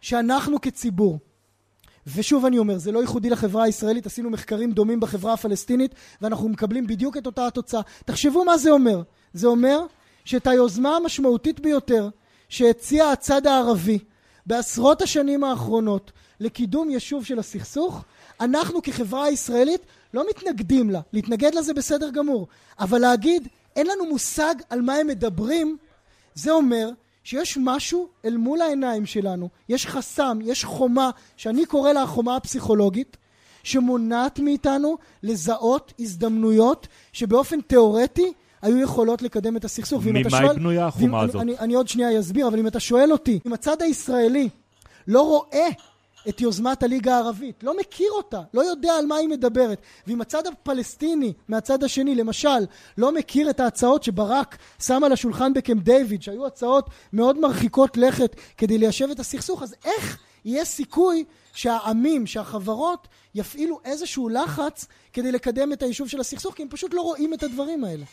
שאנחנו 0.00 0.60
כציבור, 0.60 1.18
ושוב 2.16 2.44
אני 2.44 2.58
אומר, 2.58 2.78
זה 2.78 2.92
לא 2.92 2.98
ייחודי 2.98 3.30
לחברה 3.30 3.64
הישראלית, 3.64 4.06
עשינו 4.06 4.30
מחקרים 4.30 4.72
דומים 4.72 5.00
בחברה 5.00 5.32
הפלסטינית, 5.32 5.94
ואנחנו 6.22 6.48
מקבלים 6.48 6.86
בדיוק 6.86 7.16
את 7.16 7.26
אותה 7.26 7.46
התוצאה. 7.46 7.80
תחשבו 8.04 8.44
מה 8.44 8.58
זה 8.58 8.70
אומר. 8.70 9.02
זה 9.32 9.46
אומר 9.46 9.80
שאת 10.24 10.46
היוזמה 10.46 10.96
המשמעותית 10.96 11.60
ביותר 11.60 12.08
שהציע 12.48 13.10
הצד 13.10 13.46
הערבי 13.46 13.98
בעשרות 14.46 15.02
השנים 15.02 15.44
האחרונות 15.44 16.12
לקידום 16.40 16.90
יישוב 16.90 17.24
של 17.24 17.38
הסכסוך, 17.38 18.04
אנחנו 18.40 18.82
כחברה 18.82 19.24
הישראלית 19.24 19.80
לא 20.14 20.24
מתנגדים 20.30 20.90
לה. 20.90 21.00
להתנגד 21.12 21.54
לה 21.54 21.62
זה 21.62 21.74
בסדר 21.74 22.10
גמור. 22.10 22.46
אבל 22.78 22.98
להגיד, 22.98 23.48
אין 23.76 23.86
לנו 23.86 24.06
מושג 24.06 24.54
על 24.70 24.80
מה 24.80 24.94
הם 24.94 25.06
מדברים, 25.06 25.76
זה 26.34 26.50
אומר 26.50 26.90
שיש 27.24 27.58
משהו 27.60 28.08
אל 28.24 28.36
מול 28.36 28.60
העיניים 28.60 29.06
שלנו, 29.06 29.48
יש 29.68 29.86
חסם, 29.86 30.38
יש 30.42 30.64
חומה, 30.64 31.10
שאני 31.36 31.66
קורא 31.66 31.92
לה 31.92 32.02
החומה 32.02 32.36
הפסיכולוגית, 32.36 33.16
שמונעת 33.62 34.38
מאיתנו 34.38 34.98
לזהות 35.22 35.92
הזדמנויות 35.98 36.88
שבאופן 37.12 37.60
תיאורטי 37.60 38.32
היו 38.62 38.78
יכולות 38.78 39.22
לקדם 39.22 39.56
את 39.56 39.64
הסכסוך. 39.64 40.02
ממה 40.06 40.18
היא 40.18 40.48
בנויה 40.48 40.86
החומה 40.86 41.20
הזאת? 41.20 41.36
אני, 41.36 41.52
אני, 41.52 41.58
אני 41.58 41.74
עוד 41.74 41.88
שנייה 41.88 42.20
אסביר, 42.20 42.48
אבל 42.48 42.58
אם 42.58 42.66
אתה 42.66 42.80
שואל 42.80 43.12
אותי, 43.12 43.38
אם 43.46 43.52
הצד 43.52 43.82
הישראלי 43.82 44.48
לא 45.08 45.22
רואה 45.22 45.68
את 46.28 46.40
יוזמת 46.40 46.82
הליגה 46.82 47.14
הערבית, 47.14 47.62
לא 47.62 47.76
מכיר 47.76 48.10
אותה, 48.12 48.40
לא 48.54 48.60
יודע 48.60 48.94
על 48.94 49.06
מה 49.06 49.16
היא 49.16 49.28
מדברת. 49.28 49.82
ואם 50.06 50.20
הצד 50.20 50.46
הפלסטיני 50.46 51.32
מהצד 51.48 51.84
השני, 51.84 52.14
למשל, 52.14 52.66
לא 52.98 53.12
מכיר 53.12 53.50
את 53.50 53.60
ההצעות 53.60 54.02
שברק 54.02 54.56
שם 54.82 55.04
על 55.04 55.12
השולחן 55.12 55.52
בקמפ 55.52 55.82
דיוויד, 55.82 56.22
שהיו 56.22 56.46
הצעות 56.46 56.90
מאוד 57.12 57.38
מרחיקות 57.38 57.96
לכת 57.96 58.36
כדי 58.56 58.78
ליישב 58.78 59.10
את 59.10 59.20
הסכסוך, 59.20 59.62
אז 59.62 59.74
איך 59.84 60.18
יהיה 60.44 60.64
סיכוי 60.64 61.24
שהעמים, 61.52 62.26
שהחברות, 62.26 63.08
יפעילו 63.34 63.80
איזשהו 63.84 64.28
לחץ 64.28 64.86
כדי 65.12 65.32
לקדם 65.32 65.72
את 65.72 65.82
היישוב 65.82 66.08
של 66.08 66.20
הסכסוך, 66.20 66.54
כי 66.54 66.62
הם 66.62 66.68
פשוט 66.68 66.94
לא 66.94 67.00
רואים 67.00 67.34
את 67.34 67.42
הדברים 67.42 67.84
האלה. 67.84 68.04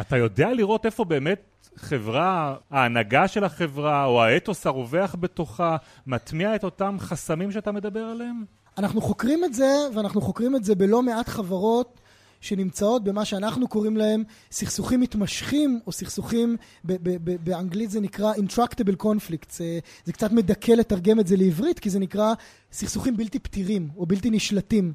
אתה 0.00 0.16
יודע 0.16 0.52
לראות 0.52 0.86
איפה 0.86 1.04
באמת 1.04 1.68
חברה, 1.76 2.54
ההנהגה 2.70 3.28
של 3.28 3.44
החברה 3.44 4.04
או 4.04 4.22
האתוס 4.22 4.66
הרווח 4.66 5.16
בתוכה 5.20 5.76
מטמיע 6.06 6.54
את 6.54 6.64
אותם 6.64 6.96
חסמים 7.00 7.52
שאתה 7.52 7.72
מדבר 7.72 8.04
עליהם? 8.04 8.44
אנחנו 8.78 9.00
חוקרים 9.00 9.44
את 9.44 9.54
זה, 9.54 9.74
ואנחנו 9.94 10.20
חוקרים 10.20 10.56
את 10.56 10.64
זה 10.64 10.74
בלא 10.74 11.02
מעט 11.02 11.28
חברות 11.28 12.00
שנמצאות 12.40 13.04
במה 13.04 13.24
שאנחנו 13.24 13.68
קוראים 13.68 13.96
להם 13.96 14.24
סכסוכים 14.52 15.00
מתמשכים, 15.00 15.80
או 15.86 15.92
סכסוכים, 15.92 16.56
ב- 16.84 16.92
ב- 16.92 17.16
ב- 17.24 17.44
באנגלית 17.44 17.90
זה 17.90 18.00
נקרא 18.00 18.32
intractable 18.34 19.02
conflicts. 19.02 19.52
זה, 19.52 19.78
זה 20.04 20.12
קצת 20.12 20.32
מדכא 20.32 20.72
לתרגם 20.72 21.20
את 21.20 21.26
זה 21.26 21.36
לעברית, 21.36 21.78
כי 21.78 21.90
זה 21.90 21.98
נקרא 21.98 22.34
סכסוכים 22.72 23.16
בלתי 23.16 23.38
פתירים, 23.38 23.88
או 23.96 24.06
בלתי 24.06 24.30
נשלטים. 24.30 24.92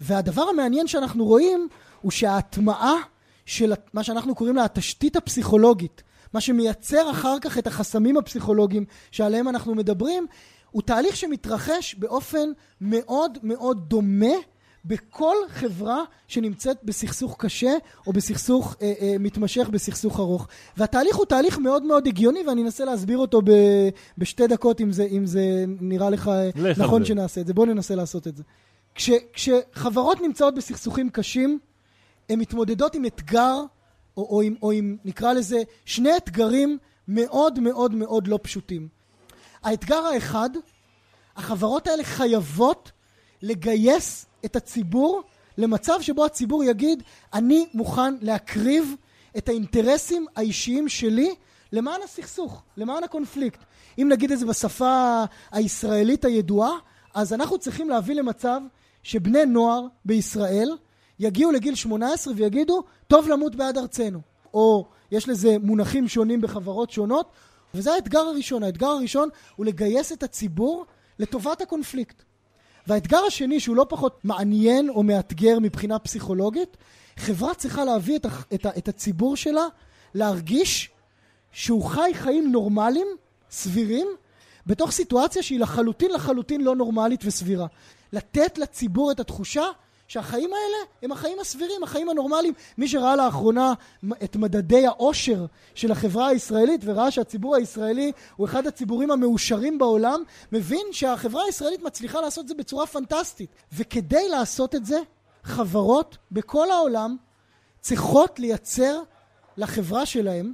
והדבר 0.00 0.42
המעניין 0.42 0.86
שאנחנו 0.86 1.24
רואים, 1.24 1.68
הוא 2.00 2.10
שההטמעה 2.10 2.94
של 3.46 3.72
מה 3.92 4.02
שאנחנו 4.02 4.34
קוראים 4.34 4.56
לה 4.56 4.64
התשתית 4.64 5.16
הפסיכולוגית, 5.16 6.02
מה 6.32 6.40
שמייצר 6.40 7.10
אחר 7.10 7.36
כך 7.40 7.58
את 7.58 7.66
החסמים 7.66 8.16
הפסיכולוגיים 8.16 8.84
שעליהם 9.10 9.48
אנחנו 9.48 9.74
מדברים, 9.74 10.26
הוא 10.70 10.82
תהליך 10.82 11.16
שמתרחש 11.16 11.94
באופן 11.94 12.48
מאוד 12.80 13.38
מאוד 13.42 13.88
דומה 13.88 14.34
בכל 14.84 15.36
חברה 15.48 16.02
שנמצאת 16.28 16.76
בסכסוך 16.84 17.36
קשה 17.38 17.72
או 18.06 18.12
בסכסוך 18.12 18.76
אה, 18.82 18.92
אה, 19.00 19.16
מתמשך 19.20 19.68
בסכסוך 19.68 20.20
ארוך. 20.20 20.48
והתהליך 20.76 21.16
הוא 21.16 21.24
תהליך 21.24 21.58
מאוד 21.58 21.82
מאוד 21.82 22.06
הגיוני 22.06 22.42
ואני 22.46 22.62
אנסה 22.62 22.84
להסביר 22.84 23.18
אותו 23.18 23.42
ב, 23.42 23.50
בשתי 24.18 24.46
דקות 24.46 24.80
אם 24.80 24.92
זה, 24.92 25.04
אם 25.04 25.26
זה 25.26 25.64
נראה 25.80 26.10
לך 26.10 26.30
נכון 26.78 27.04
שנעשה 27.04 27.40
את 27.40 27.46
זה. 27.46 27.54
בואו 27.54 27.66
ננסה 27.66 27.94
לעשות 27.94 28.28
את 28.28 28.36
זה. 28.36 28.42
כש, 28.94 29.10
כשחברות 29.32 30.20
נמצאות 30.20 30.54
בסכסוכים 30.54 31.10
קשים, 31.10 31.58
הן 32.28 32.38
מתמודדות 32.38 32.94
עם 32.94 33.06
אתגר, 33.06 33.60
או, 34.16 34.22
או, 34.30 34.40
עם, 34.40 34.54
או 34.62 34.70
עם, 34.70 34.96
נקרא 35.04 35.32
לזה, 35.32 35.62
שני 35.84 36.16
אתגרים 36.16 36.78
מאוד 37.08 37.60
מאוד 37.60 37.94
מאוד 37.94 38.28
לא 38.28 38.38
פשוטים. 38.42 38.88
האתגר 39.62 40.06
האחד, 40.06 40.50
החברות 41.36 41.86
האלה 41.86 42.04
חייבות 42.04 42.92
לגייס 43.42 44.26
את 44.44 44.56
הציבור 44.56 45.22
למצב 45.58 46.00
שבו 46.00 46.24
הציבור 46.24 46.64
יגיד, 46.64 47.02
אני 47.34 47.66
מוכן 47.74 48.14
להקריב 48.20 48.94
את 49.36 49.48
האינטרסים 49.48 50.26
האישיים 50.36 50.88
שלי 50.88 51.34
למען 51.72 52.00
הסכסוך, 52.04 52.62
למען 52.76 53.04
הקונפליקט. 53.04 53.60
אם 53.98 54.08
נגיד 54.08 54.32
את 54.32 54.38
זה 54.38 54.46
בשפה 54.46 55.24
הישראלית 55.52 56.24
הידועה, 56.24 56.72
אז 57.14 57.32
אנחנו 57.32 57.58
צריכים 57.58 57.90
להביא 57.90 58.14
למצב 58.14 58.60
שבני 59.02 59.46
נוער 59.46 59.86
בישראל 60.04 60.76
יגיעו 61.18 61.52
לגיל 61.52 61.74
18 61.74 62.34
ויגידו, 62.36 62.82
טוב 63.06 63.28
למות 63.28 63.56
בעד 63.56 63.78
ארצנו. 63.78 64.20
או 64.54 64.86
יש 65.10 65.28
לזה 65.28 65.56
מונחים 65.62 66.08
שונים 66.08 66.40
בחברות 66.40 66.90
שונות, 66.90 67.30
וזה 67.74 67.92
האתגר 67.92 68.18
הראשון. 68.18 68.62
האתגר 68.62 68.86
הראשון 68.86 69.28
הוא 69.56 69.66
לגייס 69.66 70.12
את 70.12 70.22
הציבור 70.22 70.86
לטובת 71.18 71.60
הקונפליקט. 71.60 72.22
והאתגר 72.86 73.20
השני, 73.26 73.60
שהוא 73.60 73.76
לא 73.76 73.86
פחות 73.88 74.20
מעניין 74.24 74.88
או 74.88 75.02
מאתגר 75.02 75.58
מבחינה 75.60 75.98
פסיכולוגית, 75.98 76.76
חברה 77.16 77.54
צריכה 77.54 77.84
להביא 77.84 78.16
את, 78.16 78.26
את, 78.54 78.66
את 78.78 78.88
הציבור 78.88 79.36
שלה 79.36 79.66
להרגיש 80.14 80.90
שהוא 81.52 81.84
חי 81.84 82.10
חיים 82.14 82.52
נורמליים, 82.52 83.06
סבירים, 83.50 84.06
בתוך 84.66 84.90
סיטואציה 84.90 85.42
שהיא 85.42 85.60
לחלוטין 85.60 86.10
לחלוטין 86.10 86.60
לא 86.60 86.76
נורמלית 86.76 87.20
וסבירה. 87.24 87.66
לתת 88.12 88.58
לציבור 88.58 89.12
את 89.12 89.20
התחושה 89.20 89.64
שהחיים 90.08 90.50
האלה 90.52 90.76
הם 91.02 91.12
החיים 91.12 91.40
הסבירים, 91.40 91.82
החיים 91.82 92.08
הנורמליים. 92.08 92.54
מי 92.78 92.88
שראה 92.88 93.16
לאחרונה 93.16 93.74
את 94.24 94.36
מדדי 94.36 94.86
העושר 94.86 95.46
של 95.74 95.92
החברה 95.92 96.28
הישראלית 96.28 96.80
וראה 96.84 97.10
שהציבור 97.10 97.56
הישראלי 97.56 98.12
הוא 98.36 98.46
אחד 98.46 98.66
הציבורים 98.66 99.10
המאושרים 99.10 99.78
בעולם, 99.78 100.22
מבין 100.52 100.86
שהחברה 100.92 101.44
הישראלית 101.44 101.82
מצליחה 101.82 102.20
לעשות 102.20 102.42
את 102.42 102.48
זה 102.48 102.54
בצורה 102.54 102.86
פנטסטית. 102.86 103.50
וכדי 103.72 104.28
לעשות 104.28 104.74
את 104.74 104.86
זה, 104.86 104.98
חברות 105.44 106.16
בכל 106.32 106.70
העולם 106.70 107.16
צריכות 107.80 108.38
לייצר 108.38 109.00
לחברה 109.56 110.06
שלהם 110.06 110.52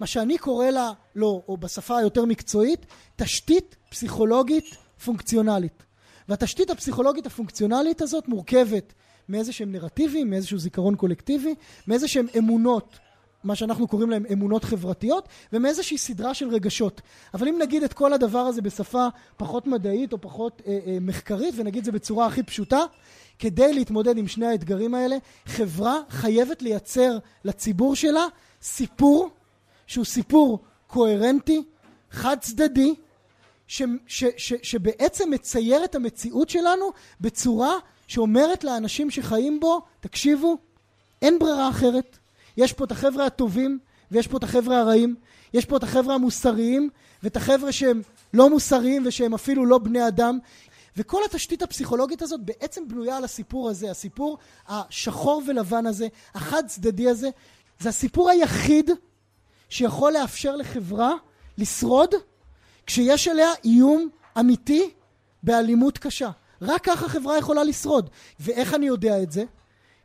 מה 0.00 0.06
שאני 0.06 0.38
קורא 0.38 0.66
לה, 0.66 0.92
לא, 1.14 1.42
או 1.48 1.56
בשפה 1.56 1.98
היותר 1.98 2.24
מקצועית, 2.24 2.86
תשתית 3.16 3.76
פסיכולוגית 3.90 4.76
פונקציונלית. 5.04 5.82
והתשתית 6.28 6.70
הפסיכולוגית 6.70 7.26
הפונקציונלית 7.26 8.02
הזאת 8.02 8.28
מורכבת 8.28 8.92
מאיזה 9.28 9.52
שהם 9.52 9.72
נרטיבים, 9.72 10.30
מאיזשהו 10.30 10.58
זיכרון 10.58 10.96
קולקטיבי, 10.96 11.54
מאיזה 11.86 12.08
שהם 12.08 12.26
אמונות, 12.38 12.98
מה 13.44 13.54
שאנחנו 13.54 13.88
קוראים 13.88 14.10
להם 14.10 14.26
אמונות 14.32 14.64
חברתיות, 14.64 15.28
ומאיזושהי 15.52 15.98
סדרה 15.98 16.34
של 16.34 16.48
רגשות. 16.48 17.00
אבל 17.34 17.48
אם 17.48 17.58
נגיד 17.62 17.82
את 17.82 17.92
כל 17.92 18.12
הדבר 18.12 18.38
הזה 18.38 18.62
בשפה 18.62 19.06
פחות 19.36 19.66
מדעית 19.66 20.12
או 20.12 20.20
פחות 20.20 20.62
אה, 20.66 20.78
אה, 20.86 20.98
מחקרית, 21.00 21.54
ונגיד 21.58 21.84
זה 21.84 21.92
בצורה 21.92 22.26
הכי 22.26 22.42
פשוטה, 22.42 22.80
כדי 23.38 23.72
להתמודד 23.72 24.18
עם 24.18 24.28
שני 24.28 24.46
האתגרים 24.46 24.94
האלה, 24.94 25.16
חברה 25.46 26.00
חייבת 26.08 26.62
לייצר 26.62 27.18
לציבור 27.44 27.96
שלה 27.96 28.26
סיפור 28.62 29.30
שהוא 29.86 30.04
סיפור 30.04 30.58
קוהרנטי, 30.86 31.62
חד 32.10 32.36
צדדי, 32.40 32.94
ש, 33.68 33.82
ש, 34.06 34.24
ש, 34.36 34.52
שבעצם 34.62 35.30
מצייר 35.30 35.84
את 35.84 35.94
המציאות 35.94 36.48
שלנו 36.48 36.92
בצורה 37.20 37.74
שאומרת 38.06 38.64
לאנשים 38.64 39.10
שחיים 39.10 39.60
בו, 39.60 39.82
תקשיבו, 40.00 40.56
אין 41.22 41.38
ברירה 41.38 41.68
אחרת. 41.68 42.18
יש 42.56 42.72
פה 42.72 42.84
את 42.84 42.92
החבר'ה 42.92 43.26
הטובים 43.26 43.78
ויש 44.10 44.26
פה 44.26 44.36
את 44.36 44.44
החבר'ה 44.44 44.80
הרעים. 44.80 45.14
יש 45.54 45.64
פה 45.64 45.76
את 45.76 45.82
החבר'ה 45.82 46.14
המוסריים 46.14 46.90
ואת 47.22 47.36
החבר'ה 47.36 47.72
שהם 47.72 48.02
לא 48.34 48.50
מוסריים 48.50 49.02
ושהם 49.06 49.34
אפילו 49.34 49.66
לא 49.66 49.78
בני 49.78 50.08
אדם. 50.08 50.38
וכל 50.96 51.20
התשתית 51.24 51.62
הפסיכולוגית 51.62 52.22
הזאת 52.22 52.40
בעצם 52.40 52.88
בנויה 52.88 53.16
על 53.16 53.24
הסיפור 53.24 53.68
הזה, 53.68 53.90
הסיפור 53.90 54.38
השחור 54.68 55.42
ולבן 55.46 55.86
הזה, 55.86 56.08
החד 56.34 56.62
צדדי 56.66 57.08
הזה. 57.08 57.28
זה 57.78 57.88
הסיפור 57.88 58.30
היחיד 58.30 58.90
שיכול 59.68 60.12
לאפשר 60.12 60.56
לחברה 60.56 61.12
לשרוד 61.58 62.14
כשיש 62.86 63.28
עליה 63.28 63.48
איום 63.64 64.08
אמיתי 64.40 64.90
באלימות 65.42 65.98
קשה. 65.98 66.30
רק 66.62 66.84
ככה 66.84 67.08
חברה 67.08 67.38
יכולה 67.38 67.64
לשרוד. 67.64 68.10
ואיך 68.40 68.74
אני 68.74 68.86
יודע 68.86 69.22
את 69.22 69.32
זה? 69.32 69.44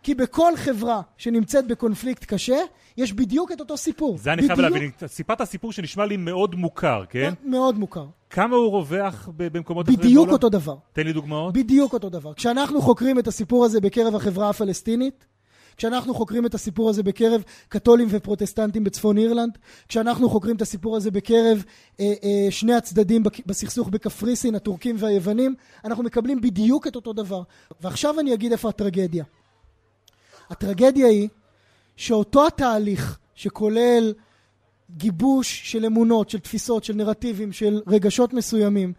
כי 0.04 0.16
בכל 0.16 0.56
חברה 0.56 1.02
שנמצאת 1.18 1.68
בקונפליקט 1.68 2.26
קשה, 2.26 2.58
יש 2.98 3.14
בדיוק 3.14 3.52
את 3.52 3.60
אותו 3.60 3.78
סיפור. 3.78 4.18
זה 4.18 4.34
אני 4.34 4.48
חייב 4.48 4.60
להבין, 4.60 4.92
סיפרת 5.08 5.44
סיפור 5.44 5.72
שנשמע 5.72 6.06
לי 6.06 6.18
מאוד 6.18 6.56
מוכר, 6.56 7.04
כן? 7.10 7.34
מאוד 7.44 7.80
מוכר. 7.80 8.06
כמה 8.30 8.56
הוא 8.56 8.72
רווח 8.72 9.30
במקומות 9.38 9.86
אחרים 9.86 10.00
בדיוק 10.00 10.30
אותו 10.30 10.50
דבר. 10.50 10.76
תן 10.94 11.04
לי 11.04 11.14
דוגמאות. 11.14 11.54
בדיוק 11.54 11.94
אותו 11.94 12.10
דבר. 12.10 12.34
כשאנחנו 12.34 12.82
חוקרים 12.82 13.20
את 13.20 13.28
הסיפור 13.28 13.66
הזה 13.66 13.82
בקרב 13.82 14.16
החברה 14.16 14.50
הפלסטינית, 14.50 15.26
כשאנחנו 15.78 16.14
חוקרים 16.14 16.46
את 16.46 16.54
הסיפור 16.54 16.90
הזה 16.90 17.04
בקרב 17.04 17.44
קתולים 17.70 18.08
ופרוטסטנטים 18.12 18.84
בצפון 18.84 19.18
אירלנד, 19.18 19.58
כשאנחנו 19.88 20.30
חוקרים 20.30 20.56
את 20.56 20.62
הסיפור 20.62 20.98
הזה 20.98 21.12
בקרב 21.12 21.64
אה, 22.00 22.14
אה, 22.24 22.52
שני 22.52 22.74
הצדדים 22.74 23.24
בסכסוך 23.46 23.90
בקפריסין, 23.90 24.56
הטורקים 24.56 24.96
והיוונים, 25.00 25.56
אנחנו 25.86 26.04
מקבלים 26.04 26.42
בדיוק 26.42 26.88
את 26.88 26.96
אותו 26.96 27.14
דבר. 27.14 27.42
ועכשיו 27.82 28.20
אני 28.20 28.34
אגיד 28.34 28.52
איפה 28.52 28.70
הטרגדיה. 28.70 29.24
הטרגדיה 30.50 31.08
היא 31.08 31.30
שאותו 31.96 32.48
התהליך 32.48 33.18
שכולל 33.36 34.14
גיבוש 34.98 35.72
של 35.72 35.86
אמונות, 35.86 36.30
של 36.30 36.40
תפיסות, 36.40 36.84
של 36.84 36.94
נרטיבים, 36.94 37.52
של 37.52 37.82
רגשות 37.88 38.34
מסוימים, 38.34 38.94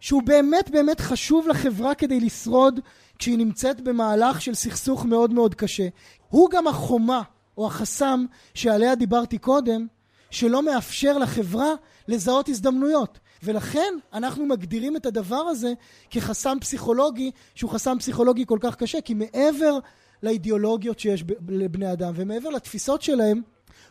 שהוא 0.00 0.22
באמת 0.22 0.70
באמת 0.70 1.00
חשוב 1.00 1.48
לחברה 1.48 1.94
כדי 1.94 2.20
לשרוד 2.20 2.80
כשהיא 3.18 3.38
נמצאת 3.38 3.80
במהלך 3.80 4.40
של 4.40 4.54
סכסוך 4.54 5.04
מאוד 5.04 5.32
מאוד 5.32 5.54
קשה. 5.54 5.88
הוא 6.28 6.50
גם 6.50 6.66
החומה 6.66 7.22
או 7.58 7.66
החסם 7.66 8.24
שעליה 8.54 8.94
דיברתי 8.94 9.38
קודם, 9.38 9.86
שלא 10.30 10.62
מאפשר 10.62 11.18
לחברה 11.18 11.74
לזהות 12.08 12.48
הזדמנויות. 12.48 13.18
ולכן 13.42 13.94
אנחנו 14.12 14.46
מגדירים 14.46 14.96
את 14.96 15.06
הדבר 15.06 15.36
הזה 15.36 15.72
כחסם 16.10 16.56
פסיכולוגי, 16.60 17.30
שהוא 17.54 17.70
חסם 17.70 17.98
פסיכולוגי 17.98 18.44
כל 18.46 18.58
כך 18.60 18.76
קשה, 18.76 19.00
כי 19.00 19.14
מעבר 19.14 19.78
לאידיאולוגיות 20.22 20.98
שיש 20.98 21.24
לבני 21.48 21.92
אדם 21.92 22.12
ומעבר 22.16 22.48
לתפיסות 22.48 23.02
שלהם, 23.02 23.42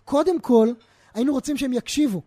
קודם 0.05 0.39
כל 0.39 0.69
היינו 1.13 1.33
רוצים 1.33 1.57
שהם 1.57 1.73
יקשיבו. 1.73 2.21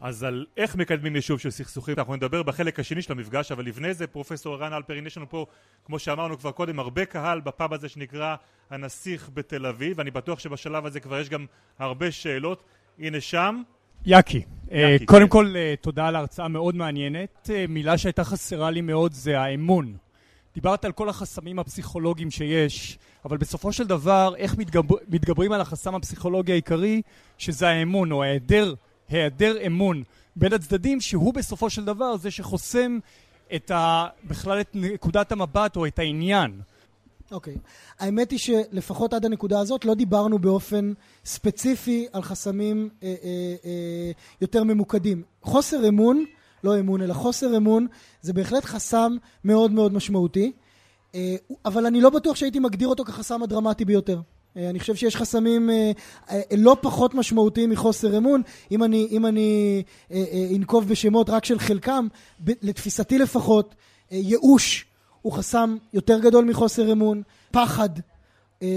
אז 0.00 0.24
על 0.24 0.46
איך 0.56 0.76
מקדמים 0.76 1.16
יישוב 1.16 1.40
של 1.40 1.50
סכסוכים 1.50 1.94
אנחנו 1.98 2.16
נדבר 2.16 2.42
בחלק 2.42 2.80
השני 2.80 3.02
של 3.02 3.12
המפגש 3.12 3.52
אבל 3.52 3.64
לפני 3.64 3.94
זה 3.94 4.06
פרופסור 4.06 4.54
ערן 4.54 4.72
אלפרין 4.72 5.06
יש 5.06 5.16
לנו 5.16 5.28
פה 5.28 5.46
כמו 5.84 5.98
שאמרנו 5.98 6.38
כבר 6.38 6.52
קודם 6.52 6.78
הרבה 6.78 7.04
קהל 7.04 7.40
בפאב 7.40 7.72
הזה 7.72 7.88
שנקרא 7.88 8.36
הנסיך 8.70 9.30
בתל 9.34 9.66
אביב. 9.66 9.98
ואני 9.98 10.10
בטוח 10.10 10.38
שבשלב 10.38 10.86
הזה 10.86 11.00
כבר 11.00 11.20
יש 11.20 11.28
גם 11.28 11.46
הרבה 11.78 12.10
שאלות. 12.10 12.62
הנה 12.98 13.20
שם. 13.20 13.62
יאקי, 14.06 14.42
אה, 14.72 14.96
קודם 15.04 15.22
כן. 15.22 15.28
כל 15.28 15.54
אה, 15.56 15.74
תודה 15.80 16.06
על 16.08 16.16
ההרצאה 16.16 16.48
מאוד 16.48 16.74
מעניינת. 16.74 17.50
אה, 17.52 17.64
מילה 17.68 17.98
שהייתה 17.98 18.24
חסרה 18.24 18.70
לי 18.70 18.80
מאוד 18.80 19.12
זה 19.12 19.40
האמון. 19.40 19.96
דיברת 20.54 20.84
על 20.84 20.92
כל 20.92 21.08
החסמים 21.08 21.58
הפסיכולוגיים 21.58 22.30
שיש, 22.30 22.98
אבל 23.24 23.36
בסופו 23.36 23.72
של 23.72 23.86
דבר, 23.86 24.34
איך 24.36 24.58
מתגבר, 24.58 24.96
מתגברים 25.08 25.52
על 25.52 25.60
החסם 25.60 25.94
הפסיכולוגי 25.94 26.52
העיקרי, 26.52 27.02
שזה 27.38 27.68
האמון, 27.68 28.12
או 28.12 28.22
היעדר 28.22 28.74
היעדר 29.08 29.66
אמון 29.66 30.02
בין 30.36 30.52
הצדדים 30.52 31.00
שהוא 31.00 31.34
בסופו 31.34 31.70
של 31.70 31.84
דבר 31.84 32.16
זה 32.16 32.30
שחוסם 32.30 32.98
את 33.54 33.70
ה... 33.70 34.06
בכלל 34.24 34.60
את 34.60 34.70
נקודת 34.74 35.32
המבט 35.32 35.76
או 35.76 35.86
את 35.86 35.98
העניין. 35.98 36.60
אוקיי. 37.32 37.54
Okay. 37.54 37.58
האמת 37.98 38.30
היא 38.30 38.38
שלפחות 38.38 39.14
עד 39.14 39.24
הנקודה 39.24 39.60
הזאת 39.60 39.84
לא 39.84 39.94
דיברנו 39.94 40.38
באופן 40.38 40.92
ספציפי 41.24 42.06
על 42.12 42.22
חסמים 42.22 42.88
אה, 43.02 43.08
אה, 43.08 43.54
אה, 43.64 44.10
יותר 44.40 44.64
ממוקדים. 44.64 45.22
חוסר 45.42 45.88
אמון, 45.88 46.24
לא 46.64 46.78
אמון 46.80 47.02
אלא 47.02 47.14
חוסר 47.14 47.56
אמון, 47.56 47.86
זה 48.22 48.32
בהחלט 48.32 48.64
חסם 48.64 49.16
מאוד 49.44 49.70
מאוד 49.70 49.92
משמעותי, 49.92 50.52
אה, 51.14 51.36
אבל 51.64 51.86
אני 51.86 52.00
לא 52.00 52.10
בטוח 52.10 52.36
שהייתי 52.36 52.58
מגדיר 52.58 52.88
אותו 52.88 53.04
כחסם 53.04 53.42
הדרמטי 53.42 53.84
ביותר. 53.84 54.20
אה, 54.56 54.70
אני 54.70 54.80
חושב 54.80 54.94
שיש 54.94 55.16
חסמים 55.16 55.70
אה, 55.70 55.92
אה, 56.30 56.40
לא 56.56 56.76
פחות 56.80 57.14
משמעותיים 57.14 57.70
מחוסר 57.70 58.16
אמון. 58.16 58.42
אם 58.70 58.84
אני, 58.84 59.08
אם 59.10 59.26
אני 59.26 59.82
אנקוב 60.56 60.88
בשמות 60.88 61.30
רק 61.30 61.44
של 61.44 61.58
חלקם, 61.58 62.08
לתפיסתי 62.46 63.18
לפחות, 63.18 63.74
ייאוש 64.10 64.86
הוא 65.22 65.32
חסם 65.32 65.76
יותר 65.92 66.18
גדול 66.18 66.44
מחוסר 66.44 66.92
אמון, 66.92 67.22
פחד 67.50 67.88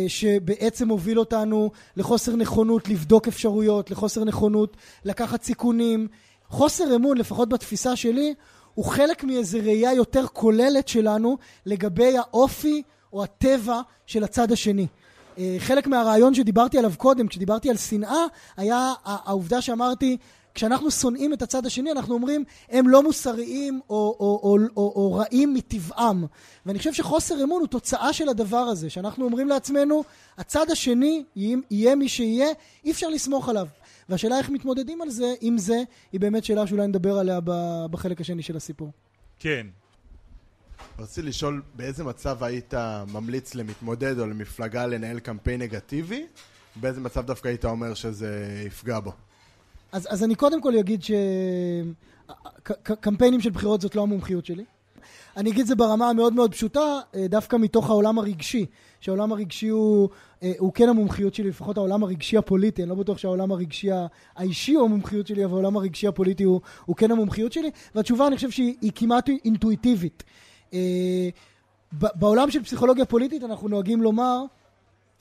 שבעצם 0.07 0.87
מוביל 0.87 1.19
אותנו 1.19 1.71
לחוסר 1.97 2.35
נכונות 2.35 2.89
לבדוק 2.89 3.27
אפשרויות, 3.27 3.91
לחוסר 3.91 4.23
נכונות 4.23 4.77
לקחת 5.05 5.43
סיכונים. 5.43 6.07
חוסר 6.47 6.95
אמון, 6.95 7.17
לפחות 7.17 7.49
בתפיסה 7.49 7.95
שלי, 7.95 8.33
הוא 8.73 8.85
חלק 8.85 9.23
מאיזו 9.23 9.57
ראייה 9.57 9.93
יותר 9.93 10.25
כוללת 10.27 10.87
שלנו 10.87 11.37
לגבי 11.65 12.17
האופי 12.17 12.81
או 13.13 13.23
הטבע 13.23 13.81
של 14.05 14.23
הצד 14.23 14.51
השני. 14.51 14.87
אה, 15.37 15.55
חלק 15.59 15.87
מהרעיון 15.87 16.33
שדיברתי 16.33 16.77
עליו 16.77 16.91
קודם, 16.97 17.27
כשדיברתי 17.27 17.69
על 17.69 17.77
שנאה, 17.77 18.25
היה 18.57 18.93
העובדה 19.03 19.61
שאמרתי, 19.61 20.17
כשאנחנו 20.53 20.91
שונאים 20.91 21.33
את 21.33 21.41
הצד 21.41 21.65
השני, 21.65 21.91
אנחנו 21.91 22.13
אומרים, 22.13 22.43
הם 22.69 22.89
לא 22.89 23.03
מוסריים 23.03 23.79
או, 23.89 23.95
או, 23.95 24.39
או, 24.43 24.57
או, 24.77 24.93
או 24.95 25.13
רעים 25.13 25.53
מטבעם. 25.53 26.25
ואני 26.65 26.77
חושב 26.77 26.93
שחוסר 26.93 27.43
אמון 27.43 27.59
הוא 27.59 27.67
תוצאה 27.67 28.13
של 28.13 28.29
הדבר 28.29 28.57
הזה, 28.57 28.89
שאנחנו 28.89 29.25
אומרים 29.25 29.47
לעצמנו, 29.47 30.03
הצד 30.37 30.71
השני, 30.71 31.23
יהיה 31.35 31.95
מי 31.95 32.09
שיהיה, 32.09 32.47
אי 32.85 32.91
אפשר 32.91 33.09
לסמוך 33.09 33.49
עליו. 33.49 33.67
והשאלה 34.09 34.37
איך 34.37 34.49
מתמודדים 34.49 35.01
על 35.01 35.09
זה, 35.09 35.33
עם 35.41 35.57
זה, 35.57 35.83
היא 36.11 36.19
באמת 36.19 36.43
שאלה 36.43 36.67
שאולי 36.67 36.87
נדבר 36.87 37.17
עליה 37.17 37.39
בחלק 37.91 38.21
השני 38.21 38.43
של 38.43 38.57
הסיפור. 38.57 38.91
כן, 39.39 39.67
רציתי 40.99 41.27
לשאול 41.27 41.61
באיזה 41.75 42.03
מצב 42.03 42.43
היית 42.43 42.73
ממליץ 43.13 43.55
למתמודד 43.55 44.19
או 44.19 44.25
למפלגה 44.25 44.85
לנהל 44.85 45.19
קמפיין 45.19 45.61
נגטיבי, 45.61 46.25
באיזה 46.75 47.01
מצב 47.01 47.25
דווקא 47.25 47.47
היית 47.47 47.65
אומר 47.65 47.93
שזה 47.93 48.63
יפגע 48.65 48.99
בו? 48.99 49.11
אז, 49.91 50.07
אז 50.09 50.23
אני 50.23 50.35
קודם 50.35 50.61
כל 50.61 50.77
אגיד 50.77 51.03
שקמפיינים 52.63 53.41
של 53.41 53.49
בחירות 53.49 53.81
זאת 53.81 53.95
לא 53.95 54.01
המומחיות 54.01 54.45
שלי. 54.45 54.63
אני 55.37 55.51
אגיד 55.51 55.65
זה 55.65 55.75
ברמה 55.75 56.09
המאוד 56.09 56.33
מאוד 56.33 56.51
פשוטה, 56.51 56.99
אה, 57.15 57.27
דווקא 57.27 57.55
מתוך 57.55 57.89
העולם 57.89 58.19
הרגשי, 58.19 58.65
שהעולם 58.99 59.31
הרגשי 59.31 59.67
הוא, 59.67 60.09
אה, 60.43 60.51
הוא 60.59 60.73
כן 60.73 60.89
המומחיות 60.89 61.33
שלי, 61.33 61.49
לפחות 61.49 61.77
העולם 61.77 62.03
הרגשי 62.03 62.37
הפוליטי, 62.37 62.81
אני 62.81 62.89
לא 62.89 62.95
בטוח 62.95 63.17
שהעולם 63.17 63.51
הרגשי 63.51 63.89
האישי 64.35 64.73
הוא 64.73 64.85
המומחיות 64.85 65.27
שלי, 65.27 65.45
אבל 65.45 65.53
העולם 65.53 65.77
הרגשי 65.77 66.07
הפוליטי 66.07 66.43
הוא, 66.43 66.61
הוא 66.85 66.95
כן 66.95 67.11
המומחיות 67.11 67.51
שלי, 67.51 67.71
והתשובה 67.95 68.27
אני 68.27 68.35
חושב 68.35 68.51
שהיא 68.51 68.91
כמעט 68.95 69.29
אינטואיטיבית. 69.45 70.23
אה, 70.73 71.29
בעולם 71.91 72.51
של 72.51 72.63
פסיכולוגיה 72.63 73.05
פוליטית 73.05 73.43
אנחנו 73.43 73.67
נוהגים 73.67 74.01
לומר 74.01 74.43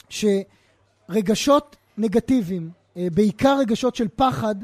שרגשות 0.09 1.77
נגטיביים, 1.99 2.71
אה, 2.97 3.07
בעיקר 3.15 3.59
רגשות 3.59 3.97
של 3.97 4.09
פחד, 4.17 4.55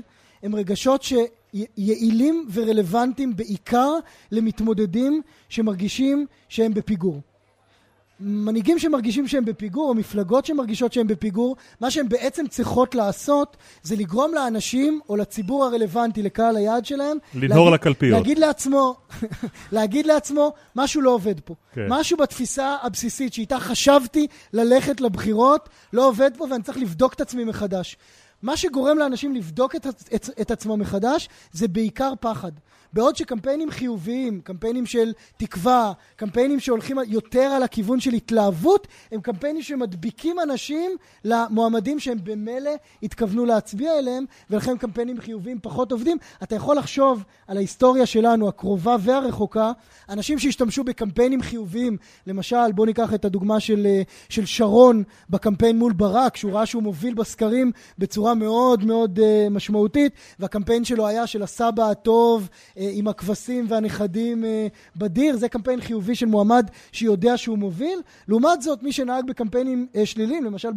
הם 0.42 0.54
רגשות 0.54 1.02
שיעילים 1.02 2.48
ורלוונטיים 2.52 3.36
בעיקר 3.36 3.90
למתמודדים 4.32 5.22
שמרגישים 5.48 6.26
שהם 6.48 6.74
בפיגור. 6.74 7.20
מנהיגים 8.20 8.78
שמרגישים 8.78 9.28
שהם 9.28 9.44
בפיגור, 9.44 9.88
או 9.88 9.94
מפלגות 9.94 10.46
שמרגישות 10.46 10.92
שהם 10.92 11.06
בפיגור, 11.06 11.56
מה 11.80 11.90
שהן 11.90 12.08
בעצם 12.08 12.46
צריכות 12.46 12.94
לעשות 12.94 13.56
זה 13.82 13.96
לגרום 13.96 14.34
לאנשים, 14.34 15.00
או 15.08 15.16
לציבור 15.16 15.64
הרלוונטי, 15.64 16.22
לקהל 16.22 16.56
היעד 16.56 16.86
שלהם, 16.86 17.16
לנהור 17.34 17.70
לקלפיות. 17.70 18.18
להגיד 18.18 18.38
לעצמו, 18.38 18.94
להגיד 19.72 20.06
לעצמו, 20.06 20.52
משהו 20.76 21.02
לא 21.02 21.10
עובד 21.10 21.40
פה. 21.40 21.54
כן. 21.74 21.86
משהו 21.88 22.16
בתפיסה 22.16 22.76
הבסיסית 22.82 23.32
שאיתה 23.32 23.60
חשבתי 23.60 24.26
ללכת 24.52 25.00
לבחירות, 25.00 25.68
לא 25.92 26.08
עובד 26.08 26.30
פה 26.36 26.46
ואני 26.50 26.62
צריך 26.62 26.78
לבדוק 26.78 27.14
את 27.14 27.20
עצמי 27.20 27.44
מחדש. 27.44 27.96
מה 28.42 28.56
שגורם 28.56 28.98
לאנשים 28.98 29.34
לבדוק 29.34 29.76
את, 29.76 29.86
את, 29.86 30.30
את 30.40 30.50
עצמם 30.50 30.80
מחדש 30.80 31.28
זה 31.52 31.68
בעיקר 31.68 32.12
פחד. 32.20 32.52
בעוד 32.92 33.16
שקמפיינים 33.16 33.70
חיוביים, 33.70 34.40
קמפיינים 34.40 34.86
של 34.86 35.12
תקווה, 35.36 35.92
קמפיינים 36.16 36.60
שהולכים 36.60 36.96
יותר 37.06 37.40
על 37.40 37.62
הכיוון 37.62 38.00
של 38.00 38.12
התלהבות, 38.12 38.86
הם 39.12 39.20
קמפיינים 39.20 39.62
שמדביקים 39.62 40.40
אנשים 40.40 40.90
למועמדים 41.24 42.00
שהם 42.00 42.18
במילא 42.24 42.70
התכוונו 43.02 43.46
להצביע 43.46 43.98
אליהם, 43.98 44.24
ולכן 44.50 44.76
קמפיינים 44.76 45.20
חיוביים 45.20 45.58
פחות 45.62 45.92
עובדים. 45.92 46.16
אתה 46.42 46.54
יכול 46.54 46.76
לחשוב 46.76 47.24
על 47.46 47.56
ההיסטוריה 47.56 48.06
שלנו, 48.06 48.48
הקרובה 48.48 48.96
והרחוקה, 49.00 49.72
אנשים 50.08 50.38
שהשתמשו 50.38 50.84
בקמפיינים 50.84 51.42
חיוביים, 51.42 51.96
למשל, 52.26 52.72
בואו 52.74 52.86
ניקח 52.86 53.14
את 53.14 53.24
הדוגמה 53.24 53.60
של, 53.60 53.86
של 54.28 54.46
שרון 54.46 55.02
בקמפיין 55.30 55.78
מול 55.78 55.92
ברק, 55.92 56.36
שהוא 56.36 56.52
ראה 56.52 56.66
שהוא 56.66 56.82
מוביל 56.82 57.14
בסקרים 57.14 57.72
בצורה 57.98 58.34
מאוד 58.34 58.84
מאוד 58.84 59.18
uh, 59.18 59.50
משמעותית, 59.50 60.12
והקמפיין 60.38 60.84
שלו 60.84 61.06
היה 61.06 61.26
של 61.26 61.42
הסבא 61.42 61.90
הטוב, 61.90 62.48
עם 62.76 63.08
הכבשים 63.08 63.66
והנכדים 63.68 64.44
אה, 64.44 64.66
בדיר, 64.96 65.36
זה 65.36 65.48
קמפיין 65.48 65.80
חיובי 65.80 66.14
של 66.14 66.26
מועמד 66.26 66.70
שיודע 66.92 67.36
שהוא 67.36 67.58
מוביל. 67.58 67.98
לעומת 68.28 68.62
זאת, 68.62 68.82
מי 68.82 68.92
שנהג 68.92 69.26
בקמפיינים 69.26 69.86
אה, 69.96 70.06
שליליים, 70.06 70.44
למשל 70.44 70.68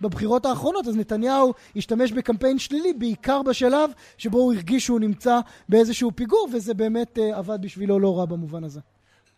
בבחירות 0.00 0.46
האחרונות, 0.46 0.86
אז 0.86 0.96
נתניהו 0.96 1.52
השתמש 1.76 2.12
בקמפיין 2.12 2.58
שלילי, 2.58 2.92
בעיקר 2.92 3.42
בשלב 3.42 3.90
שבו 4.18 4.38
הוא 4.38 4.52
הרגיש 4.52 4.84
שהוא 4.84 5.00
נמצא 5.00 5.40
באיזשהו 5.68 6.10
פיגור, 6.14 6.48
וזה 6.52 6.74
באמת 6.74 7.18
אה, 7.18 7.38
עבד 7.38 7.58
בשבילו 7.62 8.00
לא 8.00 8.18
רע 8.18 8.24
במובן 8.24 8.64
הזה. 8.64 8.80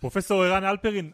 פרופסור 0.00 0.44
ערן 0.44 0.64
אלפרין, 0.64 1.10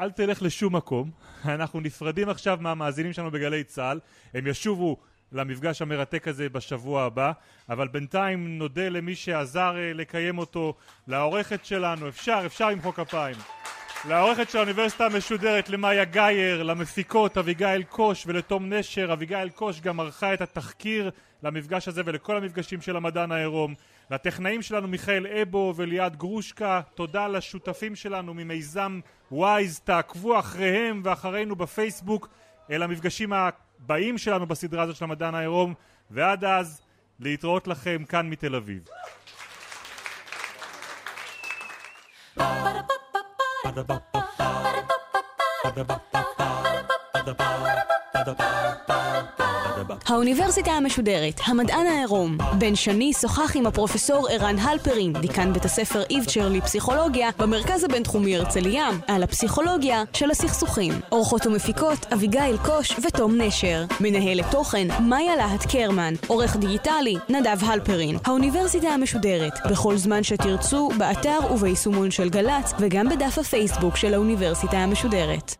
אל 0.00 0.10
תלך 0.10 0.42
לשום 0.42 0.76
מקום. 0.76 1.10
אנחנו 1.44 1.80
נפרדים 1.80 2.28
עכשיו 2.28 2.58
מהמאזינים 2.60 3.12
שלנו 3.12 3.30
בגלי 3.30 3.64
צה"ל. 3.64 4.00
הם 4.34 4.46
ישובו 4.46 4.96
למפגש 5.32 5.82
המרתק 5.82 6.28
הזה 6.28 6.48
בשבוע 6.48 7.02
הבא, 7.02 7.32
אבל 7.68 7.88
בינתיים 7.88 8.58
נודה 8.58 8.88
למי 8.88 9.14
שעזר 9.14 9.76
אה, 9.76 9.92
לקיים 9.92 10.38
אותו, 10.38 10.74
לעורכת 11.06 11.64
שלנו, 11.64 12.08
אפשר, 12.08 12.42
אפשר 12.46 12.70
למחוא 12.70 12.92
כפיים. 12.92 13.36
לעורכת 14.08 14.50
של 14.50 14.58
האוניברסיטה 14.58 15.06
המשודרת, 15.06 15.68
למאיה 15.68 16.04
גייר, 16.04 16.62
למפיקות 16.62 17.38
אביגיל 17.38 17.82
קוש 17.82 18.26
ולתום 18.26 18.72
נשר. 18.72 19.12
אביגיל 19.12 19.48
קוש 19.48 19.80
גם 19.80 20.00
ערכה 20.00 20.34
את 20.34 20.40
התחקיר 20.40 21.10
למפגש 21.42 21.88
הזה 21.88 22.02
ולכל 22.04 22.36
המפגשים 22.36 22.80
של 22.80 22.96
המדען 22.96 23.32
העירום. 23.32 23.74
לטכנאים 24.10 24.62
שלנו 24.62 24.88
מיכאל 24.88 25.26
אבו 25.26 25.74
וליעד 25.76 26.16
גרושקה, 26.16 26.80
תודה 26.94 27.28
לשותפים 27.28 27.96
שלנו 27.96 28.34
ממיזם 28.34 29.00
וויז, 29.32 29.80
תעקבו 29.80 30.38
אחריהם 30.38 31.00
ואחרינו 31.04 31.56
בפייסבוק 31.56 32.28
אל 32.70 32.82
המפגשים 32.82 33.32
הבאים 33.86 34.18
שלנו 34.18 34.46
בסדרה 34.46 34.82
הזאת 34.82 34.96
של 34.96 35.04
המדען 35.04 35.34
העירום, 35.34 35.74
ועד 36.10 36.44
אז, 36.44 36.80
להתראות 37.20 37.68
לכם 37.68 38.04
כאן 38.08 38.30
מתל 38.30 38.54
אביב. 38.54 38.84
Ba-da-ba-ba-ba 45.66 46.75
האוניברסיטה 50.08 50.70
המשודרת, 50.70 51.40
המדען 51.44 51.86
העירום. 51.86 52.38
בן 52.58 52.74
שני 52.74 53.12
שוחח 53.12 53.56
עם 53.56 53.66
הפרופסור 53.66 54.28
ערן 54.30 54.58
הלפרין, 54.58 55.12
דיקן 55.12 55.52
בית 55.52 55.64
הספר 55.64 56.02
איבצ'ר 56.10 56.48
לפסיכולוגיה, 56.48 57.30
במרכז 57.38 57.84
הבינתחומי 57.84 58.36
הרצליה, 58.36 58.88
על 59.06 59.22
הפסיכולוגיה 59.22 60.02
של 60.12 60.30
הסכסוכים. 60.30 60.92
אורחות 61.12 61.46
ומפיקות 61.46 62.12
אביגיל 62.12 62.56
קוש 62.64 62.96
ותום 63.02 63.40
נשר. 63.40 63.84
מנהלת 64.00 64.44
תוכן 64.50 64.88
מאיה 65.00 65.36
להט 65.36 65.66
קרמן. 65.72 66.14
עורך 66.26 66.56
דיגיטלי 66.56 67.14
נדב 67.28 67.64
הלפרין. 67.64 68.18
האוניברסיטה 68.24 68.88
המשודרת, 68.88 69.52
בכל 69.70 69.96
זמן 69.96 70.22
שתרצו, 70.22 70.88
באתר 70.98 71.38
וביישומון 71.54 72.10
של 72.10 72.28
גל"צ, 72.28 72.72
וגם 72.78 73.08
בדף 73.08 73.38
הפייסבוק 73.38 73.96
של 73.96 74.14
האוניברסיטה 74.14 74.76
המשודרת. 74.76 75.56